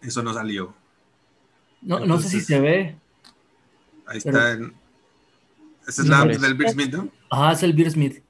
[0.01, 0.73] eso no salió.
[1.81, 2.95] no, no sé si se ve.
[4.07, 4.51] Ahí Pero- está.
[4.51, 4.73] En...
[5.87, 7.09] Esa es la del Big Smith, ¿no?
[7.29, 8.23] Ajá, es el Beer Smith.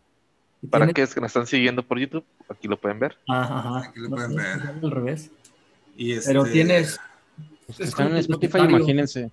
[0.62, 3.18] Y Para aquellos que nos están siguiendo por YouTube, aquí lo pueden ver.
[3.30, 3.78] Ajá, ajá.
[3.90, 4.62] Aquí lo No, pueden no, ver.
[4.84, 5.32] Al revés.
[5.96, 7.00] Y Pero este- tienes.
[7.80, 9.32] Están en Spotify, imagínense.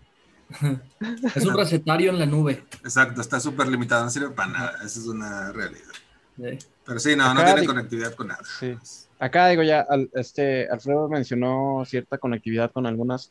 [1.34, 2.64] Es un recetario en la nube.
[2.84, 4.70] Exacto, está súper limitado, no sirve para nada.
[4.84, 5.93] Esa es una realidad.
[6.36, 6.59] Sí.
[6.84, 8.40] Pero sí, no, no Acá tiene di- conectividad con nada.
[8.59, 8.76] Sí.
[9.18, 13.30] Acá digo ya, al- este, Alfredo mencionó cierta conectividad con algunas,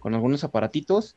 [0.00, 1.16] con algunos aparatitos,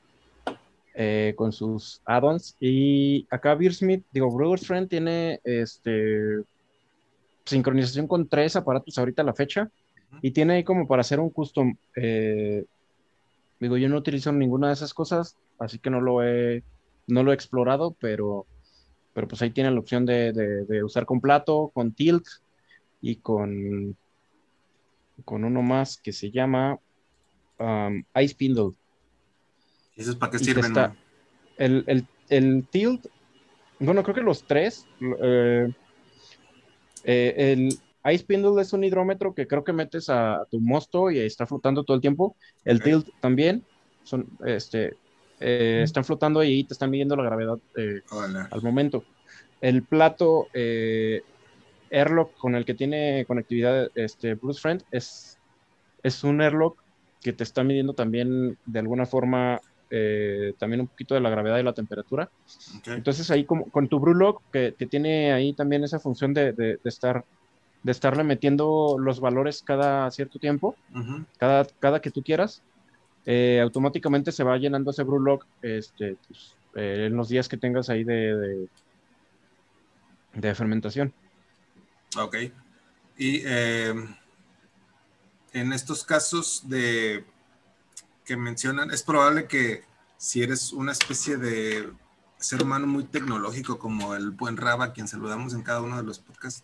[0.95, 2.55] eh, con sus add-ons.
[2.59, 6.41] Y acá Beersmith, digo, Brewer's Friend tiene este
[7.45, 9.69] sincronización con tres aparatos ahorita a la fecha.
[10.21, 11.75] Y tiene ahí como para hacer un custom.
[11.95, 12.65] eh,
[13.59, 16.63] digo, yo no utilizo ninguna de esas cosas, así que no lo he,
[17.07, 18.45] no lo he explorado, pero,
[19.13, 22.25] pero pues ahí tiene la opción de, de- de usar con plato, con tilt
[23.01, 23.95] y con,
[25.23, 26.79] con uno más que se llama
[27.59, 28.71] um, Ice Spindle.
[29.95, 30.65] ¿Y eso es para qué sirven?
[30.65, 30.95] está- no?
[31.57, 33.05] El, el, el tilt,
[33.79, 34.85] bueno, creo que los tres.
[35.21, 35.69] eh,
[37.03, 37.79] eh, el
[38.11, 41.45] Ice Spindle es un hidrómetro que creo que metes a, a tu mosto y está
[41.47, 42.37] flotando todo el tiempo.
[42.63, 42.83] El Ok.
[42.83, 43.65] tilt también.
[44.03, 44.93] Son, este,
[45.39, 48.01] eh, están flotando y te están midiendo la gravedad eh,
[48.51, 49.03] al momento.
[49.61, 51.21] El plato eh,
[51.89, 55.39] Airlock con el que tiene conectividad este, Bruce Friend es,
[56.03, 56.81] es un Airlock
[57.21, 61.57] que te está midiendo también de alguna forma eh, también un poquito de la gravedad
[61.59, 62.29] y la temperatura.
[62.77, 62.87] Ok.
[62.89, 66.77] Entonces ahí como, con tu Brewlock que, que tiene ahí también esa función de, de-
[66.83, 67.23] de estar
[67.85, 70.75] de estarle metiendo los valores cada cierto tiempo,
[71.37, 72.63] cada, cada que tú quieras,
[73.27, 77.91] eh, automáticamente se va llenando ese Brewlock este, pues, eh, en los días que tengas
[77.91, 78.69] ahí de, de,
[80.33, 81.13] de fermentación.
[82.17, 82.37] Ok.
[83.19, 83.93] Y eh,
[85.53, 87.23] en estos casos de
[88.25, 89.83] que mencionan, es probable que
[90.17, 91.93] si eres una especie de
[92.39, 96.03] ser humano muy tecnológico como el buen Raba, a quien saludamos en cada uno de
[96.03, 96.63] los podcasts,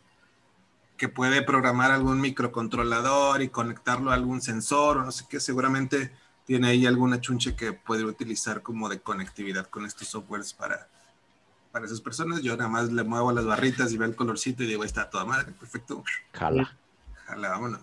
[1.02, 6.12] que puede programar algún microcontrolador y conectarlo a algún sensor o no sé qué, seguramente
[6.46, 10.88] tiene ahí alguna chunche que puede utilizar como de conectividad con estos softwares para,
[11.72, 12.44] para esas personas.
[12.44, 15.26] Yo nada más le muevo las barritas y veo el colorcito y digo, está toda
[15.26, 16.04] madre, perfecto.
[16.34, 16.78] Jala.
[17.24, 17.80] Ojalá, vámonos.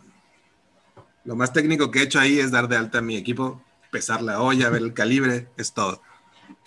[1.24, 3.60] Lo más técnico que he hecho ahí es dar de alta a mi equipo,
[3.90, 6.00] pesar la olla, ver el calibre, es todo.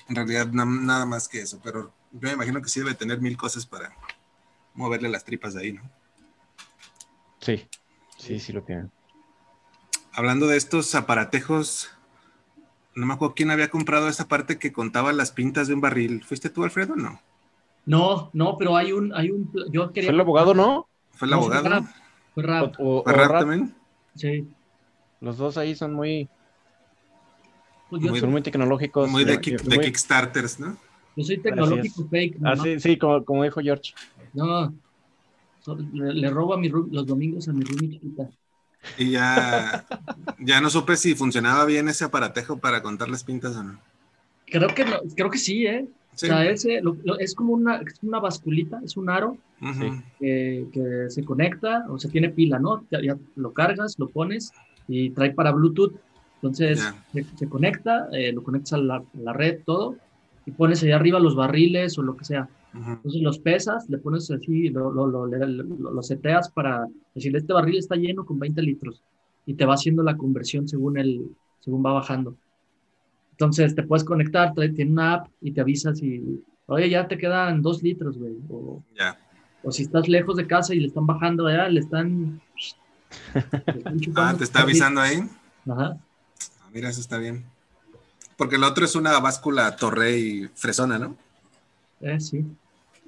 [0.09, 3.21] En realidad, na- nada más que eso, pero yo me imagino que sí debe tener
[3.21, 3.95] mil cosas para
[4.73, 6.00] moverle las tripas de ahí, ¿no?
[7.41, 7.67] Sí,
[8.17, 8.91] sí, sí lo tienen.
[10.13, 11.89] Hablando de estos aparatejos,
[12.95, 16.23] no me acuerdo quién había comprado esa parte que contaba las pintas de un barril.
[16.23, 16.95] ¿Fuiste tú, Alfredo?
[16.95, 17.19] No.
[17.85, 20.09] No, no, pero hay un, hay un, yo quería.
[20.09, 20.87] ¿Fue el abogado, no?
[21.13, 21.69] ¿Fue el No, fue abogado?
[21.81, 21.85] Rap.
[22.33, 23.39] Fue rap, O, o- ¿Fue o Rap Rap.
[23.41, 23.75] también?
[24.15, 24.47] sí.
[25.19, 26.27] Los dos ahí son muy,
[27.91, 29.09] Pues Muy- son muy tecnológicos.
[29.09, 30.77] Muy de, kick- de muy- Kickstarters, ¿no?
[31.15, 32.37] yo soy tecnológico fake.
[32.43, 32.63] Ah, ¿no?
[32.63, 33.93] sí, sí, como, como dijo George.
[34.33, 34.73] No,
[35.93, 38.29] le, le robo a mi los domingos a mi chiquita.
[38.97, 39.85] Y ya,
[40.39, 43.79] ya no supe si funcionaba bien ese aparatejo para contar las pintas o no.
[44.47, 45.85] Creo que no, creo que sí, ¿eh?
[46.15, 46.25] Sí.
[46.25, 49.73] O sea, ese lo- lo- es como una, es una basculita, es un aro Ujú.
[49.81, 50.01] Sí.
[50.19, 52.85] que, que se conecta, o sea, tiene pila, ¿no?
[52.91, 54.51] Ya, ya lo cargas, lo pones
[54.89, 55.93] y trae para Bluetooth.
[56.35, 56.95] Entonces Ya.
[57.13, 59.95] se, se conecta, eh, lo conectas a la, a la red, todo,
[60.45, 62.49] y pones ahí arriba los barriles o lo que sea.
[62.73, 67.77] Entonces los pesas, le pones así, lo, lo, lo, lo- seteas para decirle, este barril
[67.77, 69.01] está lleno con 20 litros
[69.45, 72.35] y te va haciendo la conversión según el, según va bajando.
[73.31, 77.17] Entonces te puedes conectar, trae- tiene una app y te avisa si, oye, ya te
[77.17, 78.33] quedan dos litros, güey.
[78.49, 78.83] O,
[79.63, 82.41] o si estás lejos de casa y le están bajando, ya le están...
[83.73, 85.27] le están Ah, te está avisando ahí.
[85.67, 85.97] Ajá.
[86.61, 87.43] Ah, Mira, eso está bien.
[88.37, 91.15] Porque el otro es una báscula Torrey fresona, ¿no?
[92.01, 92.45] Eh, sí.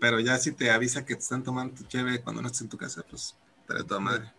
[0.03, 2.67] Pero ya si te avisa que te están tomando tu cheve cuando no estés en
[2.67, 4.29] tu casa, pues, para toda madre.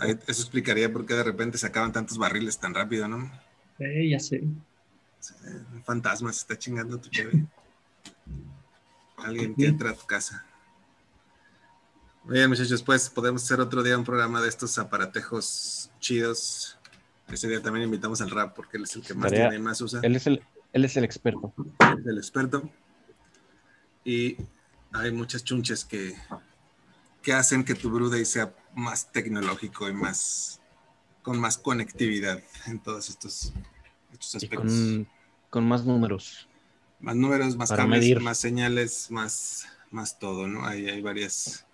[0.00, 3.30] Ahí- eso explicaría por qué de repente se acaban tantos barriles tan rápido, ¿no?
[3.78, 4.42] Eh, ya sé.
[5.20, 5.34] Sí,
[5.74, 7.44] Un fantasma se está chingando tu cheve.
[9.18, 10.42] Alguien que entra a tu casa.
[12.24, 16.78] Bien, muchachos, pues podemos hacer otro día un programa de estos aparatejos chidos.
[17.28, 19.62] Ese día también invitamos al rap porque él es el que más Tarea- tiene y
[19.66, 20.00] más usa.
[20.02, 20.42] Él es el,
[20.72, 21.52] él es el experto.
[22.00, 22.70] es el experto.
[24.02, 24.36] Y
[24.92, 26.14] hay muchas chunches que,
[27.22, 30.60] que hacen que tu Brew Day sea más tecnológico y más
[31.22, 33.52] con más conectividad en todos estos,
[34.12, 34.72] estos Y aspectos.
[34.72, 35.08] con,
[35.50, 36.48] con más números.
[37.00, 38.20] Más números, más Para medir.
[38.20, 40.66] más señales, más, más todo, ¿no?
[40.66, 41.66] Hay, hay varias.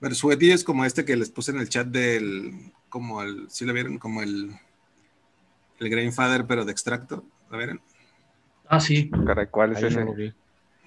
[0.00, 2.72] Varios juguetillos como este que les puse en el chat del.
[2.88, 3.46] Como el.
[3.50, 3.98] ¿Sí lo vieron?
[3.98, 4.54] Como el.
[5.78, 7.24] El Grainfather, pero de extracto.
[7.50, 7.80] ¿Lo vieron?
[8.68, 9.10] Ah, sí.
[9.26, 10.34] Caray, ¿cuál es Ahí ese?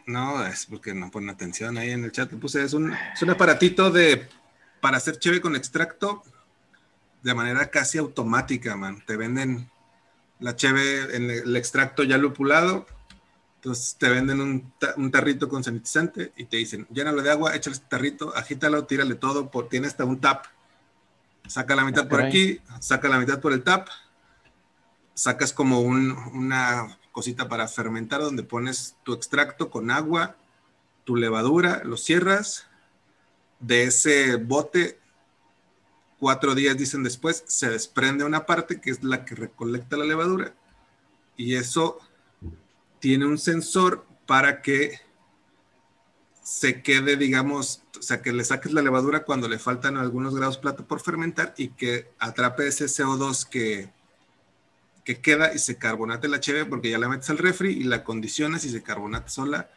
[0.08, 2.30] No es porque no ponen atención ahí en el chat.
[2.34, 4.28] Puse, es un, es un aparatito de
[4.82, 6.24] para hacer cheve con extracto
[7.22, 9.03] de manera casi automática, man.
[9.05, 9.70] Te venden
[10.39, 12.88] la cheve en el extracto ya lupulado.
[13.55, 17.76] Entonces te venden un, un tarrito con sanitizante y te dicen, llénalo de agua, échale
[17.76, 20.45] este tarrito, agítalo, tírale todo, por, tiene hasta un tap.
[21.47, 23.88] Saca la mitad Ah, por aquí, saca la mitad por el tap,
[25.14, 30.36] sacas como un- una cosita para fermentar donde pones tu extracto con agua,
[31.03, 32.68] tu levadura, lo cierras.
[33.59, 34.99] De ese bote,
[36.20, 40.53] cuatro días dicen después, se desprende una parte que es la que recolecta la levadura.
[41.36, 41.97] Y eso
[42.99, 44.99] tiene un sensor para que
[46.43, 50.59] se quede, digamos, o sea, que le saques la levadura cuando le faltan algunos grados
[50.59, 53.89] plata por fermentar y que atrape ese CO2 que,
[55.08, 58.03] que queda y se carbonate la cheve porque ya la metes al refri y la
[58.03, 59.70] condicionas y se carbonate sola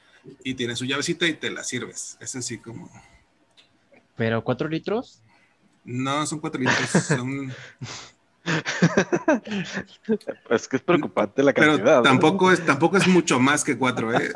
[0.43, 2.17] y tiene su llavecita y te la sirves.
[2.19, 2.91] Es así como...
[4.17, 5.23] Pero cuatro litros.
[5.85, 7.55] No, son cuatro litros, son...
[10.51, 11.97] Es que es preocupante la Pero cantidad.
[11.99, 12.03] ¿no?
[12.03, 14.33] tampoco es, tampoco es mucho más que cuatro, ¿eh?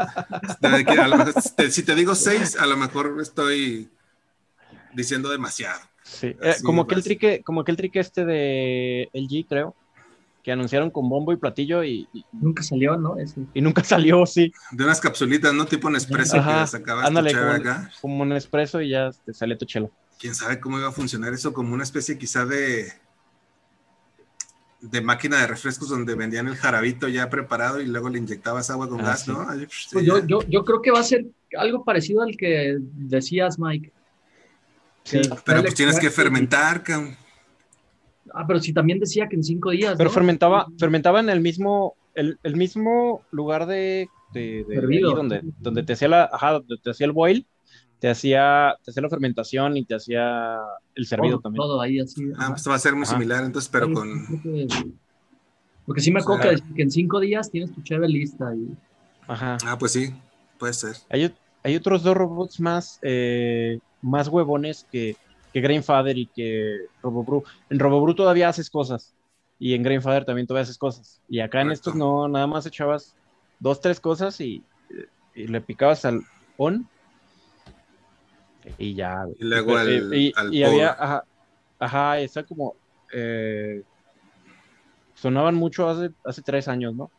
[0.61, 1.35] Mejor-
[1.73, 3.91] si te digo seis, a lo mejor estoy
[4.93, 5.81] diciendo demasiado.
[6.05, 6.37] Sí.
[6.41, 9.75] Eh, como aquel trique, como aquel trique este de LG, creo,
[10.45, 13.17] que anunciaron con bombo y platillo y, y- Nunca salió, ¿no?
[13.19, 13.41] Ese.
[13.55, 14.53] y nunca salió, sí.
[14.71, 15.65] De unas capsulitas, ¿no?
[15.65, 17.91] Tipo Nespresso Ajá, que sacabas tu ándale, cheve como- acá.
[18.01, 19.91] Como un expreso y ya te sale tu chelo.
[20.21, 22.93] quién sabe cómo iba a funcionar eso, como una especie quizá de
[24.81, 28.87] de máquina de refrescos donde vendían el jarabito ya preparado y luego le inyectabas agua
[28.87, 29.31] con Ah, gas, sí.
[29.33, 29.47] ¿no?
[29.47, 30.03] Pues ya.
[30.03, 31.25] yo, yo, yo creo que va a ser
[31.59, 33.93] algo parecido al que decías, Mike.
[35.05, 37.17] Sí, Pero pues tienes que fermentar, cabrón.
[38.33, 39.95] Ah, pero si también decía que en cinco días.
[39.97, 40.15] Pero ¿no?
[40.15, 45.93] fermentaba, fermentaba en el mismo, el, el mismo lugar de, de, de- donde, donde te
[45.93, 47.47] hacía la, ajá, donde te hacía el boil,
[47.99, 50.57] te hacía, te hacía la fermentación y te hacía
[50.95, 51.61] el servido todo, también.
[51.63, 52.23] todo ahí así.
[52.37, 52.51] Ah, ajá.
[52.53, 53.13] pues va a ser muy Ajá.
[53.13, 54.41] similar, entonces, pero Sí, con...
[55.87, 58.55] Porque sí me acuerdo O sea- que, en cinco días tienes tu cheve lista.
[58.55, 58.69] Y...
[59.29, 59.59] Ajá.
[59.67, 60.15] Ah, pues sí,
[60.59, 60.97] puede ser.
[61.11, 65.17] Hay, hay otros dos robots más, eh, más huevones que,
[65.55, 67.45] que Grainfather y que RoboBrew.
[67.71, 69.15] En RoboBrew todavía haces cosas
[69.59, 71.23] y en Grainfather también todavía haces cosas.
[71.29, 73.17] Y acá en estos no, nada más echabas
[73.61, 74.67] dos, tres cosas y,
[75.35, 76.21] y le picabas al
[76.57, 76.89] on
[78.79, 79.25] y ya.
[79.39, 81.25] Y luego al- eh, y, al y había, ajá,
[81.79, 82.75] ajá, está como,
[83.13, 83.83] eh,
[85.15, 87.13] sonaban mucho hace, hace tres años, ¿no?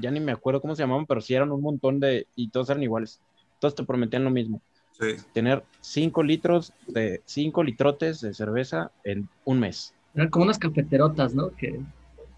[0.00, 2.70] Ya ni me acuerdo cómo se llamaban, pero sí eran un montón de, y todos
[2.70, 3.20] eran iguales.
[3.58, 4.62] Todos te prometían lo mismo,
[4.98, 5.16] Sí.
[5.32, 9.92] tener cinco litros de, cinco litrotes de cerveza en un mes.
[10.14, 11.50] Eran como unas cafeterotas, ¿no?
[11.56, 11.80] Que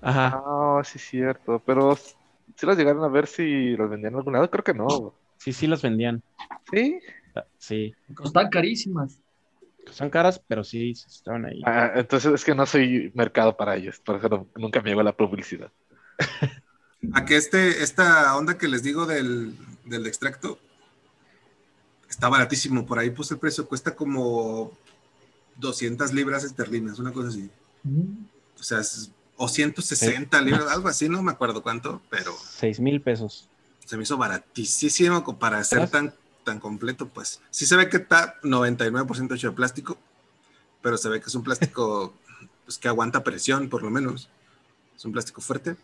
[0.00, 1.62] Ajá, Ah, sí, cierto.
[1.66, 5.14] Pero si las llegaron a ver si las vendían en algún lado, creo que no.
[5.36, 6.22] sí, sí las vendían.
[6.72, 6.98] Sí.
[7.34, 9.18] Ah, Sí, costaban carísimas.
[9.90, 11.60] son caras, pero sí, sí estaban ahí.
[11.66, 15.02] Ah, entonces es que no soy mercado para ellos, por eso no- nunca me llegó
[15.02, 15.70] la publicidad.
[17.12, 19.54] A que este, esta onda que les digo del,
[19.84, 20.58] del extracto
[22.16, 22.86] está baratísimo.
[22.86, 24.72] Por ahí puse el precio, cuesta como
[25.56, 27.50] 200 libras esterlinas, una cosa así.
[27.82, 28.24] Mm.
[28.58, 33.02] O sea, es- o 160 libras, algo así, no me acuerdo cuánto, pero Seis mil
[33.02, 33.50] pesos.
[33.84, 37.06] se me hizo baratísimo para ser tan, tan completo.
[37.06, 39.98] Pues sí se ve que está 99% hecho de plástico,
[40.80, 42.14] pero se ve que es un plástico
[42.64, 44.30] pues, que aguanta presión, por lo menos.
[44.96, 45.76] Es un plástico fuerte.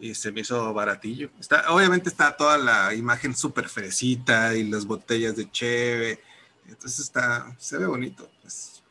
[0.00, 1.30] Y se me hizo baratillo.
[1.38, 6.20] Está, obviamente está toda la imagen súper fresita y las botellas de cheve.
[6.66, 8.30] Entonces está, se ve bonito.
[8.40, 8.82] Pues,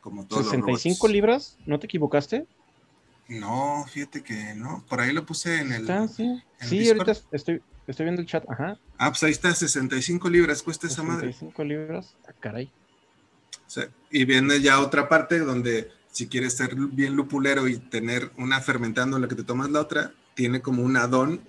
[0.00, 1.12] como todos los 65 robots.
[1.12, 2.46] libras, ¿no te equivocaste?
[3.28, 4.84] No, fíjate que no.
[4.88, 5.82] Por ahí lo puse en el.
[5.82, 6.22] Está, sí.
[6.60, 7.08] en Sí, Discord.
[7.08, 8.44] ahorita estoy, estoy viendo el chat.
[8.48, 8.78] Ajá.
[8.98, 11.32] Ah, pues ahí está, 65 libras cuesta esa madre.
[11.32, 12.16] 65 libras.
[12.26, 12.70] Ah, caray.
[13.66, 18.32] O sea, y viene ya otra parte donde si quieres ser bien lupulero y tener
[18.36, 21.40] una fermentando en la que te tomas la otra, tiene como un adón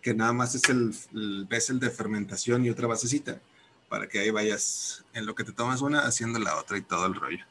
[0.00, 3.40] que nada más es el, el el de fermentación y otra basecita
[3.88, 7.06] para que ahí vayas en lo que te tomas una haciendo la otra y todo
[7.06, 7.44] el rollo.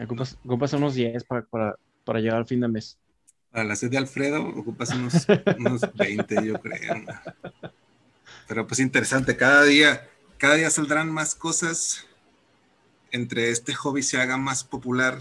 [0.00, 2.96] Ocupas, ocupas unos 10 para, para, para llegar al fin de mes.
[3.50, 5.26] Para la sed de Alfredo ocupas unos,
[5.58, 7.04] unos 20, yo creo.
[8.46, 12.06] Pero pues interesante, cada día, cada día saldrán más cosas.
[13.10, 15.18] Entre este hobby se haga más popular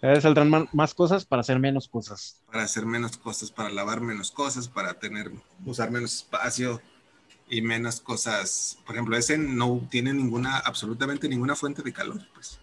[0.00, 2.42] saldrán más cosas para hacer menos cosas.
[2.46, 5.32] para hacer menos cosas, para lavar menos cosas, para tener,
[5.64, 6.80] usar menos espacio
[7.48, 8.78] y menos cosas.
[8.84, 12.58] Por ejemplo, ese no tiene ninguna, absolutamente ninguna fuente de calor, pues.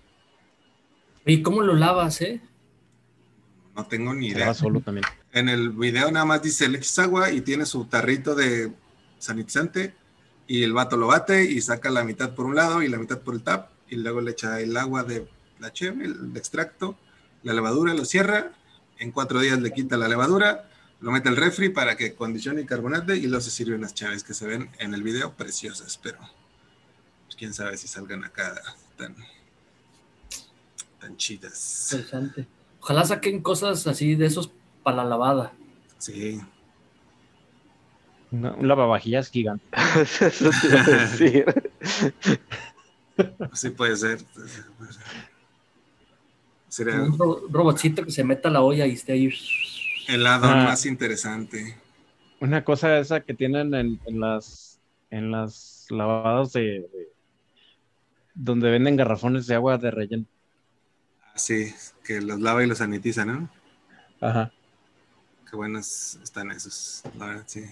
[1.26, 2.42] ¿Y cómo lo lavas, eh?
[3.76, 4.54] No tengo ni idea.
[4.54, 5.06] solo también.
[5.32, 8.72] En el video nada más dice le echas agua y tiene su tarrito de
[9.18, 9.96] sanitizante
[10.48, 13.20] y el vato lo bate y saca la mitad por un lado y la mitad
[13.20, 15.28] por el tap y luego le echa el agua de
[15.60, 16.98] la cheve, el extracto,
[17.44, 18.52] la levadura, lo cierra,
[19.00, 20.70] en cuatro días le quita la levadura,
[21.00, 24.24] lo mete al refri para que condicione y carbonate y luego se sirven las chaves
[24.24, 26.20] que se ven en el video preciosas, pero
[27.26, 28.62] pues, quién sabe si salgan acá
[28.98, 29.16] tan,
[31.00, 31.90] tan chidas.
[31.92, 32.48] Interesante.
[32.80, 34.52] Ojalá saquen cosas así de esos
[34.84, 35.54] para la lavada.
[35.98, 36.42] Sí,
[38.34, 39.64] un lavavajillas gigante.
[40.02, 41.46] Eso te iba a decir.
[43.54, 44.26] sí puede ser.
[46.74, 49.32] Sería Un ro- robotcito que se meta a la olla y esté ahí.
[50.08, 50.64] el lado Ah.
[50.64, 51.78] más interesante.
[52.40, 54.80] Una cosa esa que tienen en, en las
[55.12, 57.10] en las lavadas de, de-
[58.34, 60.26] donde venden garrafones de agua de relleno.
[61.36, 61.72] Así,
[62.04, 63.48] que los lava y los sanitiza, ¿no?
[64.20, 64.52] Ajá.
[65.48, 67.66] Qué buenos están esos, la verdad, sí.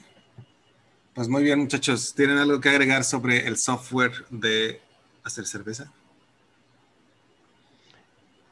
[1.16, 2.14] Pues muy bien, muchachos.
[2.14, 4.80] ¿Tienen algo que agregar sobre el software de
[5.24, 5.92] hacer cerveza?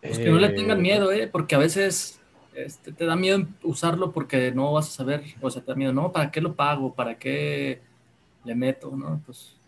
[0.05, 1.27] Pues que no le Eh, tengan miedo, ¿eh?
[1.27, 2.19] Porque a veces
[2.53, 5.93] este, te da miedo usarlo porque no vas a saber, o sea, te da miedo,
[5.93, 6.11] ¿no?
[6.11, 6.93] ¿Para qué lo pago?
[6.95, 7.81] ¿Para qué
[8.43, 8.95] le meto?
[8.95, 9.21] ¿No?
[9.25, 9.59] Pues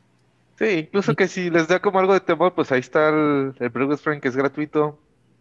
[0.58, 3.70] Sí, incluso que si les da como algo de temor, pues ahí está el, el
[3.70, 5.00] Breakfast Friend que es gratuito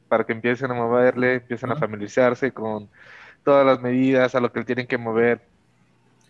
[0.08, 2.90] para que empiecen a moverle, empiecen a familiarizarse con
[3.44, 5.48] todas las medidas, a lo que tienen que mover.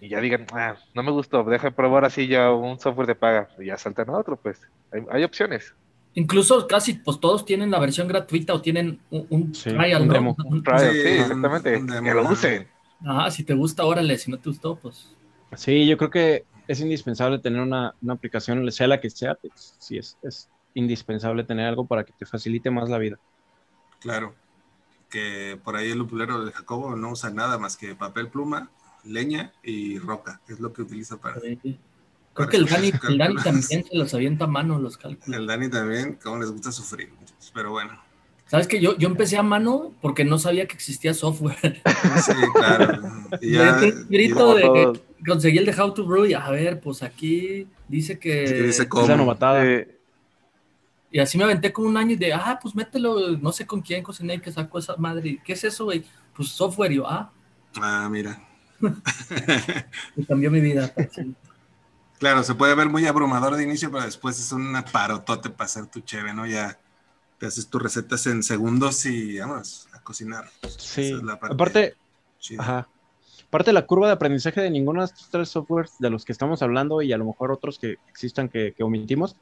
[0.00, 3.48] Y ya digan, ah, no me gustó, deja probar así ya un software de paga.
[3.58, 4.61] Y ya saltan a otro, pues.
[4.92, 5.74] Hay, hay opciones.
[6.14, 10.08] Incluso casi pues todos tienen la versión gratuita o tienen un, un Sí, trial, un
[10.08, 10.14] ¿no?
[10.14, 10.36] demo.
[10.44, 11.76] Un- Trial, Sí, sí, exactamente.
[11.78, 12.68] un demo, que lo usen.
[13.04, 15.16] Ajá, si te gusta, órale, si no te gustó, pues
[15.56, 19.98] Sí, yo creo que es indispensable tener una, una aplicación, sea la que sea, sí,
[19.98, 23.18] es, es indispensable tener algo para que te facilite más la vida.
[24.00, 24.34] Claro.
[25.11, 28.70] Que por ahí el lupulero de Jacobo no usa nada más que papel pluma,
[29.04, 30.40] leña y roca.
[30.48, 31.38] Es lo que utiliza para.
[31.44, 31.58] eh,
[32.47, 35.38] creo que el Dani, el Dani también se los avienta a mano los cálculos.
[35.38, 37.11] El Dani también, como les gusta sufrir.
[37.55, 37.93] Pero bueno.
[38.47, 41.80] ¿Sabes que yo, yo empecé a mano porque no sabía que existía software.
[42.24, 43.01] Sí, claro.
[43.41, 47.03] Y ya, un grito de conseguí el de How to Brew y a ver, pues
[47.03, 48.45] aquí dice que...
[48.45, 49.14] Es que dice ¿Cómo?
[49.16, 49.64] novatada.
[49.64, 49.97] Eh,
[51.12, 53.80] Y así me aventé como un año y de, ah, pues mételo, no sé con
[53.82, 55.38] quién cociné que sacó esa madre.
[55.45, 56.05] ¿Qué es eso, güey?
[56.34, 56.93] Pues software.
[56.93, 57.30] Y yo, ah,
[57.80, 58.43] Ah, mira.
[60.16, 60.93] y cambió mi vida.
[62.21, 65.87] Claro, se puede ver muy abrumador de inicio, pero después es una parotote para hacer
[65.87, 66.47] tu cheve, ¿no?
[66.47, 66.79] Ya
[67.39, 70.45] te haces tus recetas en segundos y vamos a cocinar.
[70.79, 71.12] Sí.
[71.14, 71.95] Es la parte Aparte,
[72.59, 72.89] ajá.
[73.49, 76.61] Aparte la curva de aprendizaje de ninguno de estos tres softwares de los que estamos
[76.62, 79.35] hablando y a lo mejor otros que existan que, que omitimos,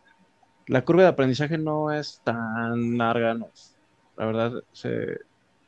[0.68, 3.48] la curva de aprendizaje no es tan larga, no
[4.16, 5.18] la verdad, se-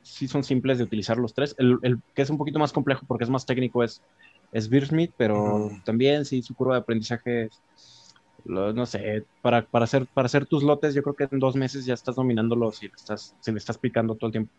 [0.02, 1.54] sí son simples de utilizar los tres.
[1.58, 4.00] El, el que es un poquito más complejo porque es más técnico es,
[4.52, 7.60] es Beersmith, pero también sí su curva de aprendizaje es,
[8.44, 11.56] lo- no sé, para, para, hacer, para hacer tus lotes, yo creo que en dos
[11.56, 14.52] meses ya estás dominándolos si le estás, si le estás picando todo el tiempo.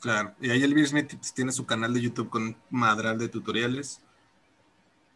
[0.00, 0.34] Claro.
[0.40, 4.00] Y ahí el Beer Smith tiene su canal de YouTube con un madral de tutoriales.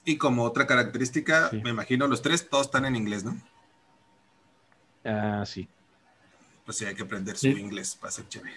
[0.05, 1.61] Y como otra característica, Sí.
[1.65, 3.37] me imagino los tres, todos están en inglés, ¿no?
[5.05, 5.69] Ah, sí.
[6.65, 7.51] Pues sí, hay que aprender Sí.
[7.53, 8.55] su inglés para ser chévere.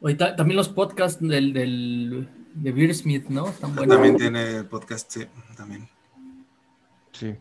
[0.00, 3.48] Ahorita, también los podcasts del, del, de Beersmith, ¿no?
[3.48, 3.94] Están buenos.
[3.94, 5.26] También tiene podcast, sí,
[5.56, 5.88] también.
[7.12, 7.34] Sí.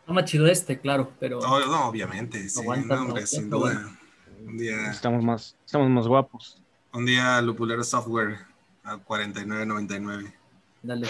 [0.00, 1.40] Está más chido este, claro, pero...
[1.40, 3.98] No, no, obviamente, sí, Aguanta, no, hombre, no, sin no, duda.
[4.44, 6.62] Un día, Estamos más, estamos más guapos.
[6.92, 8.38] Un día Lupulero Software
[8.84, 10.32] a 49.99.
[10.82, 11.08] Dale.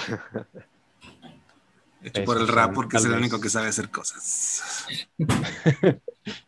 [2.02, 4.86] Hecho por el rap porque es el único que sabe hacer cosas.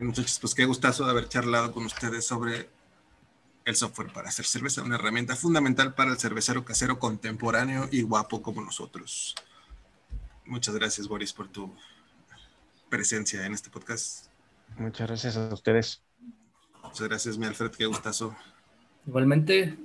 [0.00, 2.70] Muchachos, pues qué gustazo de haber charlado con ustedes sobre
[3.66, 8.40] el software para hacer cerveza, una herramienta fundamental para el cervecero casero contemporáneo y guapo
[8.40, 9.34] como nosotros.
[10.46, 11.74] Muchas gracias, Boris, por tu
[12.88, 14.28] presencia en este podcast.
[14.78, 16.02] Muchas gracias a ustedes.
[16.82, 18.34] Muchas gracias, mi Alfred, qué gustazo.
[19.06, 19.78] Igualmente,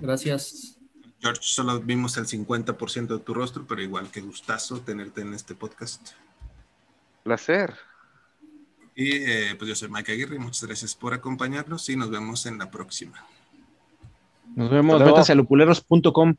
[0.00, 0.78] gracias.
[1.20, 5.54] George, solo vimos el 50% de tu rostro, pero igual que gustazo tenerte en este
[5.54, 6.12] podcast.
[7.22, 7.91] Placer.
[8.94, 12.58] Y eh, pues yo soy Mike Aguirre, muchas gracias por acompañarnos y nos vemos en
[12.58, 13.24] la próxima.
[14.54, 16.34] Nos vemos, métanse a lupuleros.com.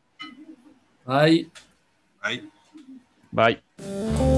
[1.06, 1.50] Bye.
[2.22, 2.50] Bye.
[3.32, 4.33] Bye.